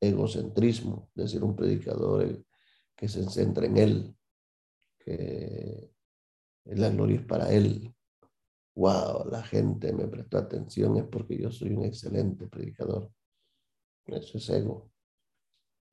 egocentrismo, 0.00 1.10
es 1.14 1.24
decir, 1.24 1.44
un 1.44 1.54
predicador 1.54 2.42
que 2.96 3.06
se 3.06 3.22
centra 3.28 3.66
en 3.66 3.76
Él, 3.76 4.16
que 4.98 5.92
la 6.64 6.88
gloria 6.88 7.16
es 7.16 7.26
para 7.26 7.52
Él. 7.52 7.94
Wow, 8.80 9.28
la 9.30 9.42
gente 9.42 9.92
me 9.92 10.08
prestó 10.08 10.38
atención, 10.38 10.96
es 10.96 11.04
porque 11.04 11.36
yo 11.36 11.50
soy 11.50 11.74
un 11.74 11.84
excelente 11.84 12.46
predicador. 12.46 13.12
Eso 14.06 14.38
es 14.38 14.48
ego. 14.48 14.90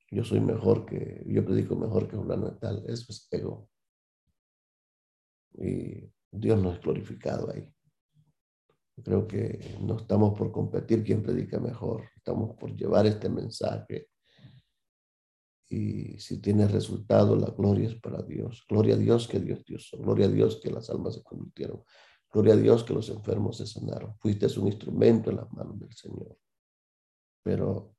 Yo 0.10 0.24
soy 0.24 0.40
mejor 0.40 0.86
que, 0.86 1.22
yo 1.28 1.44
predico 1.44 1.76
mejor 1.76 2.08
que 2.08 2.16
un 2.16 2.30
tal. 2.60 2.86
Eso 2.88 3.08
es 3.10 3.28
ego. 3.30 3.70
Y 5.56 6.10
Dios 6.32 6.64
no 6.64 6.72
es 6.72 6.80
glorificado 6.80 7.52
ahí. 7.52 7.70
Creo 9.04 9.28
que 9.28 9.76
no 9.82 9.98
estamos 9.98 10.38
por 10.38 10.54
competir 10.54 11.04
quién 11.04 11.22
predica 11.22 11.60
mejor, 11.60 12.06
estamos 12.16 12.56
por 12.56 12.74
llevar 12.74 13.06
este 13.06 13.28
mensaje 13.28 14.08
y 15.70 16.18
si 16.20 16.40
tiene 16.40 16.68
resultado, 16.68 17.36
la 17.36 17.50
gloria 17.50 17.90
es 17.90 17.96
para 17.96 18.22
Dios. 18.22 18.66
Gloria 18.70 18.96
a 18.96 18.98
Dios 18.98 19.28
que 19.28 19.40
Dios 19.40 19.66
Dios. 19.66 19.92
Gloria 20.00 20.28
a 20.28 20.30
Dios 20.30 20.62
que 20.64 20.72
las 20.72 20.90
almas 20.90 21.16
se 21.16 21.24
convirtieron. 21.24 21.84
Gloria 22.38 22.54
a 22.54 22.58
Dios 22.58 22.84
que 22.84 22.94
los 22.94 23.10
enfermos 23.10 23.58
se 23.58 23.66
sanaron. 23.66 24.16
Fuiste 24.20 24.46
un 24.60 24.68
instrumento 24.68 25.32
en 25.32 25.38
las 25.38 25.52
manos 25.52 25.80
del 25.80 25.92
Señor. 25.92 26.38
Pero 27.42 27.96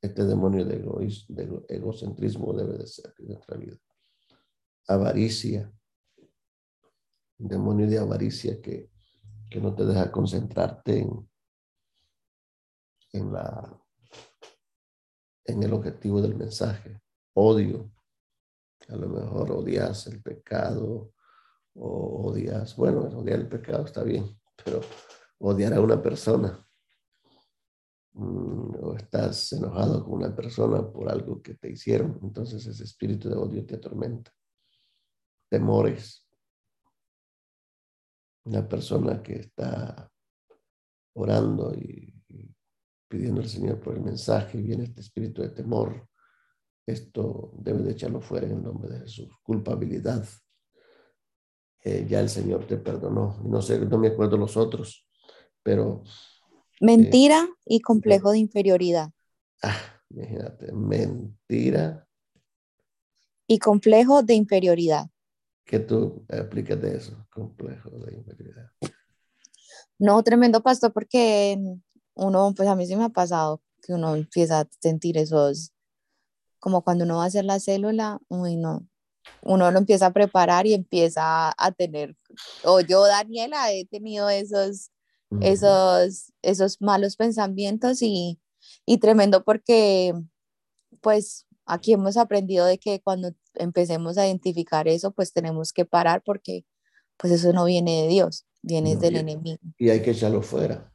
este 0.00 0.22
demonio 0.24 0.64
de, 0.64 0.78
de 0.78 1.64
egocentrismo 1.68 2.52
debe 2.52 2.78
de 2.78 2.86
ser 2.86 3.12
en 3.18 3.26
nuestra 3.26 3.56
vida. 3.56 3.76
Avaricia. 4.86 5.68
Un 7.40 7.48
demonio 7.48 7.88
de 7.88 7.98
avaricia 7.98 8.62
que, 8.62 8.92
que 9.50 9.60
no 9.60 9.74
te 9.74 9.84
deja 9.84 10.12
concentrarte 10.12 11.00
en, 11.00 11.28
en 13.14 13.32
la 13.32 13.80
en 15.46 15.60
el 15.60 15.72
objetivo 15.72 16.22
del 16.22 16.36
mensaje. 16.36 17.00
Odio. 17.32 17.90
A 18.86 18.94
lo 18.94 19.08
mejor 19.08 19.50
odias 19.50 20.06
el 20.06 20.22
pecado 20.22 21.14
o 21.74 22.28
odias, 22.28 22.76
bueno, 22.76 23.00
odiar 23.00 23.40
el 23.40 23.48
pecado 23.48 23.84
está 23.84 24.02
bien, 24.02 24.38
pero 24.64 24.80
odiar 25.38 25.74
a 25.74 25.80
una 25.80 26.00
persona 26.00 26.66
mm, 28.12 28.76
o 28.82 28.96
estás 28.96 29.52
enojado 29.52 30.04
con 30.04 30.14
una 30.14 30.34
persona 30.34 30.90
por 30.90 31.10
algo 31.10 31.42
que 31.42 31.54
te 31.54 31.70
hicieron, 31.70 32.18
entonces 32.22 32.66
ese 32.66 32.84
espíritu 32.84 33.28
de 33.28 33.36
odio 33.36 33.66
te 33.66 33.76
atormenta. 33.76 34.32
Temores. 35.50 36.26
Una 38.44 38.68
persona 38.68 39.22
que 39.22 39.36
está 39.36 40.10
orando 41.14 41.72
y 41.74 42.14
pidiendo 43.08 43.40
al 43.40 43.48
Señor 43.48 43.80
por 43.80 43.94
el 43.94 44.02
mensaje, 44.02 44.60
viene 44.60 44.84
este 44.84 45.00
espíritu 45.00 45.42
de 45.42 45.50
temor. 45.50 46.08
Esto 46.86 47.52
debe 47.56 47.82
de 47.82 47.92
echarlo 47.92 48.20
fuera 48.20 48.46
en 48.46 48.54
el 48.54 48.62
nombre 48.62 48.90
de 48.90 49.00
Jesús. 49.00 49.28
Culpabilidad. 49.42 50.26
Eh, 51.84 52.06
ya 52.08 52.20
el 52.20 52.30
Señor 52.30 52.66
te 52.66 52.78
perdonó. 52.78 53.38
No 53.44 53.60
sé, 53.60 53.78
no 53.78 53.98
me 53.98 54.08
acuerdo 54.08 54.38
los 54.38 54.56
otros, 54.56 55.06
pero... 55.62 56.02
Mentira 56.80 57.46
y 57.66 57.80
complejo 57.80 58.32
de 58.32 58.38
inferioridad. 58.38 59.10
Ah, 59.62 59.76
imagínate, 60.08 60.72
mentira. 60.72 62.08
Y 63.46 63.58
complejo 63.58 64.22
de 64.22 64.34
inferioridad. 64.34 65.06
¿Qué 65.64 65.78
tú 65.78 66.26
aplicas 66.28 66.80
de 66.80 66.96
eso? 66.96 67.26
Complejo 67.30 67.90
de 67.90 68.16
inferioridad. 68.16 68.70
No, 69.98 70.22
tremendo 70.22 70.62
pastor, 70.62 70.92
porque 70.92 71.58
uno, 72.14 72.54
pues 72.56 72.68
a 72.68 72.76
mí 72.76 72.86
sí 72.86 72.96
me 72.96 73.04
ha 73.04 73.10
pasado 73.10 73.62
que 73.82 73.92
uno 73.92 74.14
empieza 74.16 74.60
a 74.60 74.68
sentir 74.80 75.18
esos, 75.18 75.72
como 76.58 76.82
cuando 76.82 77.04
uno 77.04 77.18
va 77.18 77.24
a 77.24 77.26
hacer 77.26 77.44
la 77.44 77.60
célula, 77.60 78.20
uy, 78.28 78.56
no, 78.56 78.86
uno 79.42 79.70
lo 79.70 79.78
empieza 79.78 80.06
a 80.06 80.12
preparar 80.12 80.66
y 80.66 80.74
empieza 80.74 81.54
a 81.56 81.72
tener, 81.72 82.16
o 82.64 82.80
yo, 82.80 83.04
Daniela, 83.06 83.72
he 83.72 83.84
tenido 83.86 84.28
esos, 84.30 84.90
esos, 85.40 86.32
esos 86.42 86.80
malos 86.80 87.16
pensamientos 87.16 88.02
y, 88.02 88.40
y 88.86 88.98
tremendo 88.98 89.44
porque, 89.44 90.14
pues, 91.00 91.46
aquí 91.66 91.92
hemos 91.92 92.16
aprendido 92.16 92.66
de 92.66 92.78
que 92.78 93.00
cuando 93.00 93.32
empecemos 93.54 94.18
a 94.18 94.26
identificar 94.26 94.88
eso, 94.88 95.12
pues 95.12 95.32
tenemos 95.32 95.72
que 95.72 95.84
parar 95.84 96.22
porque, 96.24 96.64
pues, 97.16 97.32
eso 97.32 97.52
no 97.52 97.64
viene 97.64 98.02
de 98.02 98.08
Dios, 98.08 98.46
viene 98.62 98.96
del 98.96 99.16
enemigo. 99.16 99.58
Y 99.78 99.90
hay 99.90 100.02
que 100.02 100.12
echarlo 100.12 100.42
fuera. 100.42 100.90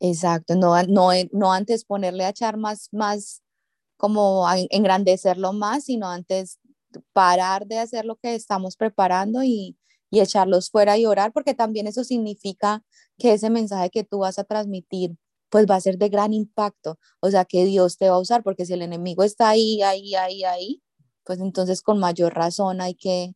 Exacto, 0.00 0.54
no, 0.56 0.80
no, 0.84 1.10
no 1.32 1.52
antes 1.52 1.84
ponerle 1.84 2.24
a 2.24 2.30
echar 2.30 2.56
más, 2.56 2.88
más 2.92 3.42
como 3.96 4.46
engrandecerlo 4.70 5.52
más, 5.52 5.84
sino 5.84 6.08
antes 6.08 6.58
parar 7.12 7.66
de 7.66 7.78
hacer 7.78 8.04
lo 8.04 8.16
que 8.16 8.34
estamos 8.34 8.76
preparando 8.76 9.42
y, 9.42 9.76
y 10.10 10.20
echarlos 10.20 10.70
fuera 10.70 10.96
y 10.98 11.06
orar, 11.06 11.32
porque 11.32 11.54
también 11.54 11.86
eso 11.86 12.04
significa 12.04 12.82
que 13.18 13.32
ese 13.32 13.50
mensaje 13.50 13.90
que 13.90 14.04
tú 14.04 14.18
vas 14.20 14.38
a 14.38 14.44
transmitir, 14.44 15.16
pues 15.50 15.66
va 15.68 15.76
a 15.76 15.80
ser 15.80 15.98
de 15.98 16.08
gran 16.08 16.32
impacto, 16.32 16.98
o 17.20 17.30
sea, 17.30 17.44
que 17.44 17.64
Dios 17.64 17.96
te 17.96 18.08
va 18.08 18.16
a 18.16 18.20
usar, 18.20 18.42
porque 18.42 18.66
si 18.66 18.72
el 18.72 18.82
enemigo 18.82 19.22
está 19.22 19.48
ahí, 19.50 19.82
ahí, 19.82 20.14
ahí, 20.14 20.44
ahí, 20.44 20.82
pues 21.24 21.40
entonces 21.40 21.82
con 21.82 21.98
mayor 21.98 22.34
razón 22.34 22.80
hay 22.80 22.94
que 22.94 23.34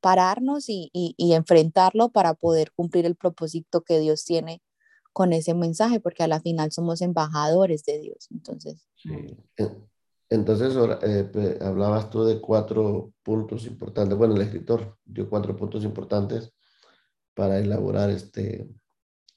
pararnos 0.00 0.68
y, 0.68 0.90
y, 0.92 1.14
y 1.16 1.32
enfrentarlo 1.32 2.10
para 2.10 2.34
poder 2.34 2.72
cumplir 2.72 3.06
el 3.06 3.16
propósito 3.16 3.82
que 3.82 3.98
Dios 3.98 4.24
tiene 4.24 4.62
con 5.14 5.32
ese 5.32 5.54
mensaje, 5.54 6.00
porque 6.00 6.24
a 6.24 6.28
la 6.28 6.40
final 6.40 6.72
somos 6.72 7.00
embajadores 7.00 7.84
de 7.84 8.00
Dios. 8.00 8.28
Entonces. 8.30 8.86
Sí. 8.96 9.36
Entonces, 10.34 10.74
eh, 11.02 11.58
hablabas 11.60 12.10
tú 12.10 12.24
de 12.24 12.40
cuatro 12.40 13.12
puntos 13.22 13.66
importantes. 13.66 14.18
Bueno, 14.18 14.34
el 14.34 14.42
escritor 14.42 14.98
dio 15.04 15.28
cuatro 15.30 15.56
puntos 15.56 15.84
importantes 15.84 16.52
para 17.34 17.58
elaborar 17.58 18.10
este, 18.10 18.68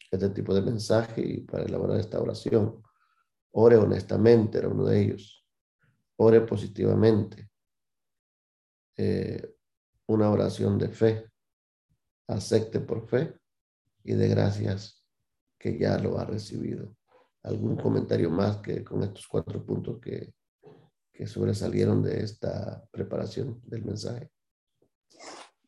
este 0.10 0.30
tipo 0.30 0.56
de 0.56 0.62
mensaje 0.62 1.22
y 1.22 1.42
para 1.42 1.66
elaborar 1.66 2.00
esta 2.00 2.20
oración. 2.20 2.82
Ore 3.52 3.78
honestamente, 3.78 4.58
era 4.58 4.70
uno 4.70 4.86
de 4.86 5.02
ellos. 5.02 5.46
Ore 6.18 6.42
positivamente. 6.42 7.50
Eh, 8.96 9.56
una 10.08 10.32
oración 10.32 10.80
de 10.80 10.90
fe. 10.90 11.32
Acepte 12.28 12.80
por 12.80 13.08
fe 13.08 13.36
y 14.04 14.14
de 14.14 14.28
gracias 14.30 15.06
que 15.60 15.78
ya 15.78 16.00
lo 16.00 16.18
ha 16.18 16.26
recibido. 16.26 16.96
¿Algún 17.44 17.78
comentario 17.78 18.32
más 18.32 18.58
que 18.58 18.84
con 18.84 19.04
estos 19.04 19.28
cuatro 19.28 19.64
puntos 19.64 20.00
que, 20.02 20.34
que 21.18 21.26
sobresalieron 21.26 22.04
de 22.04 22.24
esta 22.24 22.88
preparación 22.92 23.60
del 23.66 23.84
mensaje? 23.84 24.30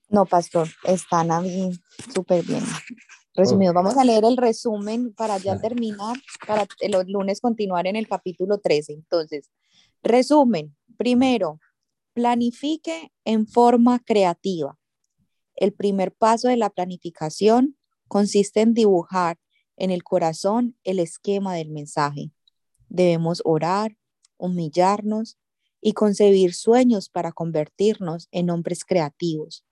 No, 0.08 0.26
pastor, 0.28 0.68
están 0.84 1.32
ahí 1.32 1.72
súper 2.14 2.46
bien. 2.46 2.64
Resumido, 3.34 3.74
vamos 3.74 3.98
a 3.98 4.04
leer 4.04 4.26
el 4.26 4.38
resumen 4.38 5.12
para 5.14 5.40
ya 5.40 5.60
terminar, 5.60 6.18
para 6.46 6.68
los 6.90 7.08
lunes 7.08 7.42
continuar 7.42 7.88
en 7.88 7.96
el 7.96 8.08
capítulo 8.08 8.60
13. 8.60 8.94
Entonces, 8.94 9.50
resumen. 10.04 10.76
Primero, 10.98 11.60
planifique 12.14 13.12
en 13.26 13.48
forma 13.48 14.00
creativa. 14.00 14.78
El 15.56 15.74
primer 15.74 16.12
paso 16.12 16.48
de 16.48 16.58
la 16.58 16.70
planificación 16.70 17.76
consiste 18.08 18.62
en 18.62 18.76
dibujar 18.76 19.40
en 19.78 19.90
el 19.90 20.04
corazón 20.04 20.78
el 20.84 21.00
esquema 21.00 21.56
del 21.56 21.70
mensaje. 21.70 22.32
Debemos 22.88 23.42
orar, 23.46 23.96
humillarnos 24.40 25.38
y 25.82 25.94
concebir 25.94 26.56
sueños 26.56 27.10
para 27.10 27.32
convertirnos 27.32 28.28
en 28.32 28.50
hombres 28.50 28.84
creativos. 28.84 29.64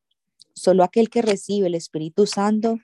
Solo 0.54 0.84
aquel 0.84 1.10
que 1.10 1.22
recibe 1.22 1.68
el 1.68 1.76
Espíritu 1.76 2.28
Santo 2.28 2.78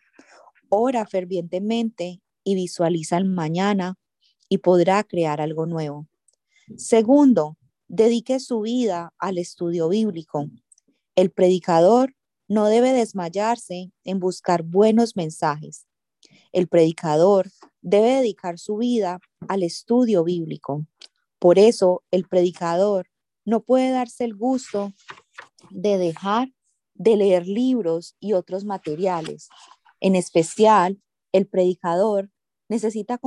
ora 0.69 1.05
fervientemente 1.05 2.21
y 2.43 2.55
visualiza 2.55 3.17
el 3.17 3.25
mañana 3.25 3.95
y 4.49 4.57
podrá 4.57 5.03
crear 5.03 5.39
algo 5.39 5.65
nuevo. 5.65 6.07
Segundo, 6.77 7.57
dedique 7.87 8.39
su 8.39 8.61
vida 8.61 9.13
al 9.19 9.37
estudio 9.37 9.89
bíblico. 9.89 10.47
El 11.15 11.31
predicador 11.31 12.15
no 12.47 12.65
debe 12.65 12.91
desmayarse 12.91 13.91
en 14.03 14.19
buscar 14.19 14.63
buenos 14.63 15.15
mensajes. 15.15 15.87
El 16.51 16.67
predicador 16.67 17.49
debe 17.81 18.15
dedicar 18.17 18.57
su 18.57 18.77
vida 18.77 19.19
al 19.47 19.63
estudio 19.63 20.23
bíblico. 20.23 20.85
Por 21.43 21.59
eso 21.59 22.05
el 22.09 22.23
predicador 22.23 23.07
no 23.43 23.63
puede 23.63 23.91
darse 23.91 24.23
el 24.23 24.33
gusto 24.33 24.93
de 25.71 25.97
dejar 25.97 26.53
de 26.93 27.17
leer 27.17 27.45
libros 27.47 28.15
y 28.21 28.31
otros 28.31 28.63
materiales. 28.63 29.49
En 29.99 30.15
especial, 30.15 31.01
el 31.33 31.45
predicador 31.45 32.31
necesita 32.69 33.19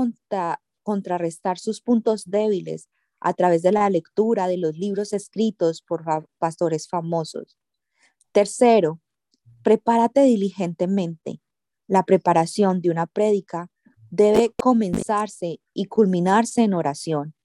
contrarrestar 0.82 1.58
sus 1.58 1.82
puntos 1.82 2.24
débiles 2.24 2.88
a 3.20 3.34
través 3.34 3.60
de 3.60 3.72
la 3.72 3.90
lectura 3.90 4.48
de 4.48 4.56
los 4.56 4.78
libros 4.78 5.12
escritos 5.12 5.82
por 5.82 6.02
pastores 6.38 6.88
famosos. 6.88 7.58
Tercero, 8.32 8.98
prepárate 9.62 10.22
diligentemente. 10.22 11.42
La 11.86 12.04
preparación 12.04 12.80
de 12.80 12.88
una 12.88 13.06
prédica 13.06 13.70
debe 14.08 14.54
comenzarse 14.56 15.60
y 15.74 15.84
culminarse 15.84 16.62
en 16.62 16.72
oración. 16.72 17.35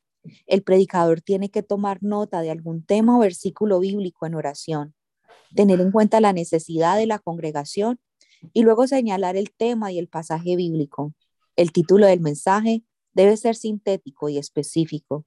El 0.46 0.64
predicador 0.64 1.22
tiene 1.22 1.50
que 1.50 1.64
tomar 1.64 2.04
nota 2.04 2.42
de 2.42 2.52
algún 2.52 2.84
tema 2.84 3.18
o 3.18 3.22
versículo 3.22 3.80
bíblico 3.80 4.26
en 4.26 4.36
oración, 4.36 4.94
tener 5.56 5.82
en 5.82 5.92
cuenta 5.92 6.22
la 6.22 6.34
necesidad 6.34 6.98
de 6.98 7.08
la 7.08 7.20
congregación 7.20 8.00
y 8.54 8.64
luego 8.64 8.88
señalar 8.88 9.36
el 9.36 9.52
tema 9.52 9.92
y 9.92 10.00
el 10.00 10.08
pasaje 10.08 10.56
bíblico. 10.56 11.14
El 11.56 11.72
título 11.72 12.08
del 12.08 12.22
mensaje 12.22 12.84
debe 13.14 13.38
ser 13.38 13.56
sintético 13.56 14.30
y 14.30 14.38
específico. 14.38 15.26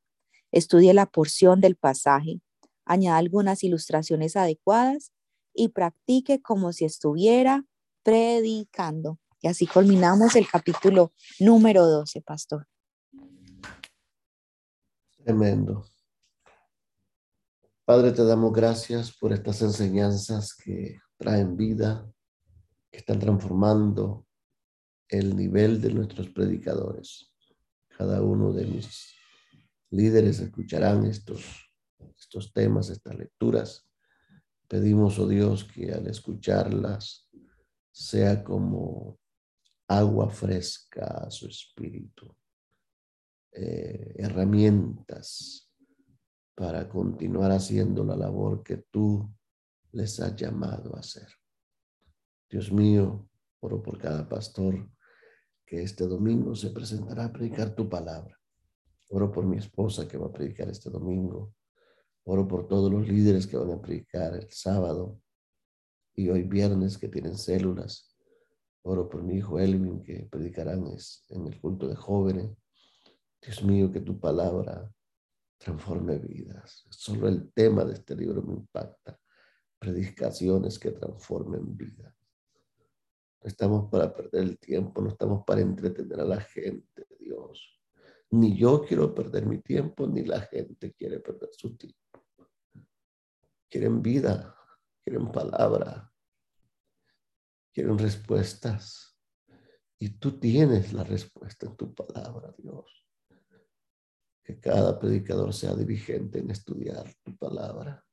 Estudie 0.53 0.95
la 0.95 1.07
porción 1.07 1.61
del 1.61 1.77
pasaje, 1.77 2.41
añada 2.85 3.19
algunas 3.19 3.65
ilustraciones 3.65 4.37
adecuadas 4.37 5.13
y 5.53 5.69
practique 5.69 6.41
como 6.41 6.73
si 6.73 6.85
estuviera 6.85 7.65
predicando. 8.03 9.19
Y 9.41 9.49
así 9.49 9.67
culminamos 9.67 10.37
el 10.37 10.49
capítulo 10.49 11.13
número 11.39 11.87
12, 11.87 12.23
pastor. 12.23 12.67
Tremendo. 15.25 15.87
Padre, 17.87 18.13
te 18.13 18.23
damos 18.25 18.53
gracias 18.53 19.17
por 19.17 19.33
estas 19.33 19.63
enseñanzas 19.63 20.55
que 20.55 20.99
traen 21.17 21.57
vida, 21.57 22.07
que 22.91 22.99
están 22.99 23.21
transformando 23.21 24.27
el 25.09 25.35
nivel 25.35 25.81
de 25.81 25.95
nuestros 25.95 26.29
predicadores. 26.29 27.35
Cada 27.97 28.21
uno 28.21 28.53
de 28.53 28.67
mis 28.67 29.15
líderes 29.89 30.41
escucharán 30.41 31.07
estos, 31.07 31.73
estos 32.19 32.53
temas, 32.53 32.91
estas 32.91 33.17
lecturas. 33.17 33.89
Pedimos, 34.69 35.19
oh 35.19 35.27
Dios, 35.27 35.65
que 35.65 35.91
al 35.91 36.07
escucharlas 36.07 37.31
sea 37.91 38.45
como 38.45 39.19
agua 39.89 40.29
fresca 40.29 41.07
a 41.27 41.31
su 41.31 41.47
espíritu 41.47 42.37
eh, 43.55 44.15
herramientas 44.19 45.73
para 46.55 46.89
continuar 46.89 47.53
haciendo 47.53 48.05
la 48.05 48.17
labor 48.17 48.63
que 48.63 48.79
tú 48.91 49.33
les 49.93 50.19
has 50.21 50.35
llamado 50.37 50.97
a 50.97 51.01
hacer. 51.01 51.29
Dios 52.51 52.73
mío, 52.73 53.29
oro 53.61 53.83
por 53.83 53.99
cada 53.99 54.29
pastor 54.29 54.89
que 55.65 55.83
este 55.83 56.05
domingo 56.07 56.55
se 56.55 56.71
presentará 56.71 57.27
a 57.27 57.33
predicar 57.33 57.75
tu 57.75 57.89
palabra. 57.89 58.39
Oro 59.11 59.31
por 59.31 59.45
mi 59.47 59.59
esposa 59.59 60.09
que 60.09 60.19
va 60.19 60.27
a 60.27 60.33
predicar 60.33 60.69
este 60.69 60.91
domingo. 60.91 61.55
Oro 62.25 62.49
por 62.49 62.67
todos 62.67 62.91
los 62.91 63.07
líderes 63.07 63.47
que 63.47 63.57
van 63.57 63.71
a 63.71 63.81
predicar 63.81 64.35
el 64.35 64.51
sábado 64.51 65.21
y 66.15 66.29
hoy 66.29 66.43
viernes 66.43 66.99
que 66.99 67.09
tienen 67.09 67.37
células. 67.37 68.17
Oro 68.83 69.09
por 69.09 69.23
mi 69.23 69.37
hijo 69.37 69.59
Elvin 69.59 70.03
que 70.03 70.27
predicarán 70.31 70.85
en 71.31 71.47
el 71.47 71.61
culto 71.61 71.89
de 71.89 71.97
jóvenes. 71.97 72.51
Dios 73.45 73.63
mío, 73.63 73.93
que 73.93 74.01
tu 74.01 74.19
palabra 74.19 74.91
transforme 75.59 76.19
vidas. 76.19 76.87
Solo 76.89 77.29
el 77.29 77.53
tema 77.53 77.85
de 77.85 77.93
este 77.93 78.17
libro 78.17 78.43
me 78.43 78.55
impacta. 78.55 79.21
Predicaciones 79.79 80.79
que 80.79 80.93
transformen 80.93 81.77
vidas. 81.77 82.15
No 83.43 83.49
estamos 83.49 83.91
para 83.91 84.15
perder 84.15 84.45
el 84.45 84.59
tiempo, 84.59 85.03
no 85.03 85.11
estamos 85.11 85.45
para 85.45 85.61
entretener 85.61 86.21
a 86.21 86.25
la 86.25 86.41
gente, 86.41 87.07
Dios. 87.19 87.83
Ni 88.31 88.57
yo 88.57 88.83
quiero 88.83 89.15
perder 89.15 89.45
mi 89.45 89.61
tiempo, 89.61 90.07
ni 90.07 90.25
la 90.25 90.41
gente 90.41 90.95
quiere 90.95 91.21
perder 91.21 91.51
su 91.53 91.77
tiempo. 91.77 91.99
Quieren 93.69 94.01
vida, 94.01 94.57
quieren 95.03 95.31
palabra, 95.31 96.11
quieren 97.75 97.99
respuestas. 97.99 99.19
Y 99.99 100.19
tú 100.19 100.39
tienes 100.39 100.95
la 100.95 101.05
respuesta 101.05 101.67
en 101.67 101.77
tu 101.77 101.95
palabra, 101.95 102.55
Dios 102.57 103.04
que 104.45 104.61
cada 104.61 104.99
predicador 104.99 105.55
sea 105.55 105.75
diligente 105.75 106.39
en 106.39 106.51
estudiar 106.51 107.11
tu 107.23 107.37
palabra. 107.37 108.05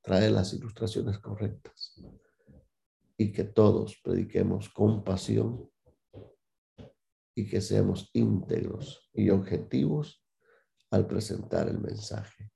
Trae 0.00 0.30
las 0.30 0.54
ilustraciones 0.54 1.18
correctas 1.18 2.02
y 3.18 3.30
que 3.30 3.44
todos 3.44 4.00
prediquemos 4.02 4.70
con 4.70 5.04
pasión 5.04 5.70
y 7.34 7.46
que 7.46 7.60
seamos 7.60 8.10
íntegros 8.14 9.10
y 9.12 9.28
objetivos 9.28 10.24
al 10.90 11.06
presentar 11.06 11.68
el 11.68 11.78
mensaje. 11.78 12.50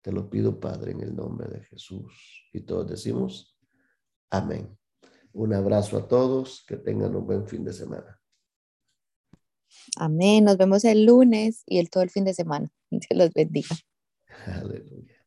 Te 0.00 0.10
lo 0.10 0.30
pido, 0.30 0.58
Padre, 0.58 0.92
en 0.92 1.02
el 1.02 1.14
nombre 1.14 1.48
de 1.48 1.60
Jesús. 1.64 2.48
Y 2.52 2.62
todos 2.62 2.88
decimos, 2.88 3.58
amén. 4.30 4.76
Un 5.32 5.52
abrazo 5.52 5.98
a 5.98 6.08
todos, 6.08 6.64
que 6.66 6.76
tengan 6.76 7.14
un 7.14 7.26
buen 7.26 7.46
fin 7.46 7.62
de 7.62 7.72
semana. 7.72 8.19
Amén. 9.96 10.44
Nos 10.44 10.56
vemos 10.56 10.84
el 10.84 11.04
lunes 11.04 11.62
y 11.66 11.78
el 11.78 11.90
todo 11.90 12.02
el 12.02 12.10
fin 12.10 12.24
de 12.24 12.34
semana. 12.34 12.70
Dios 12.90 13.06
los 13.10 13.32
bendiga. 13.32 13.76
Aleluya. 14.46 15.19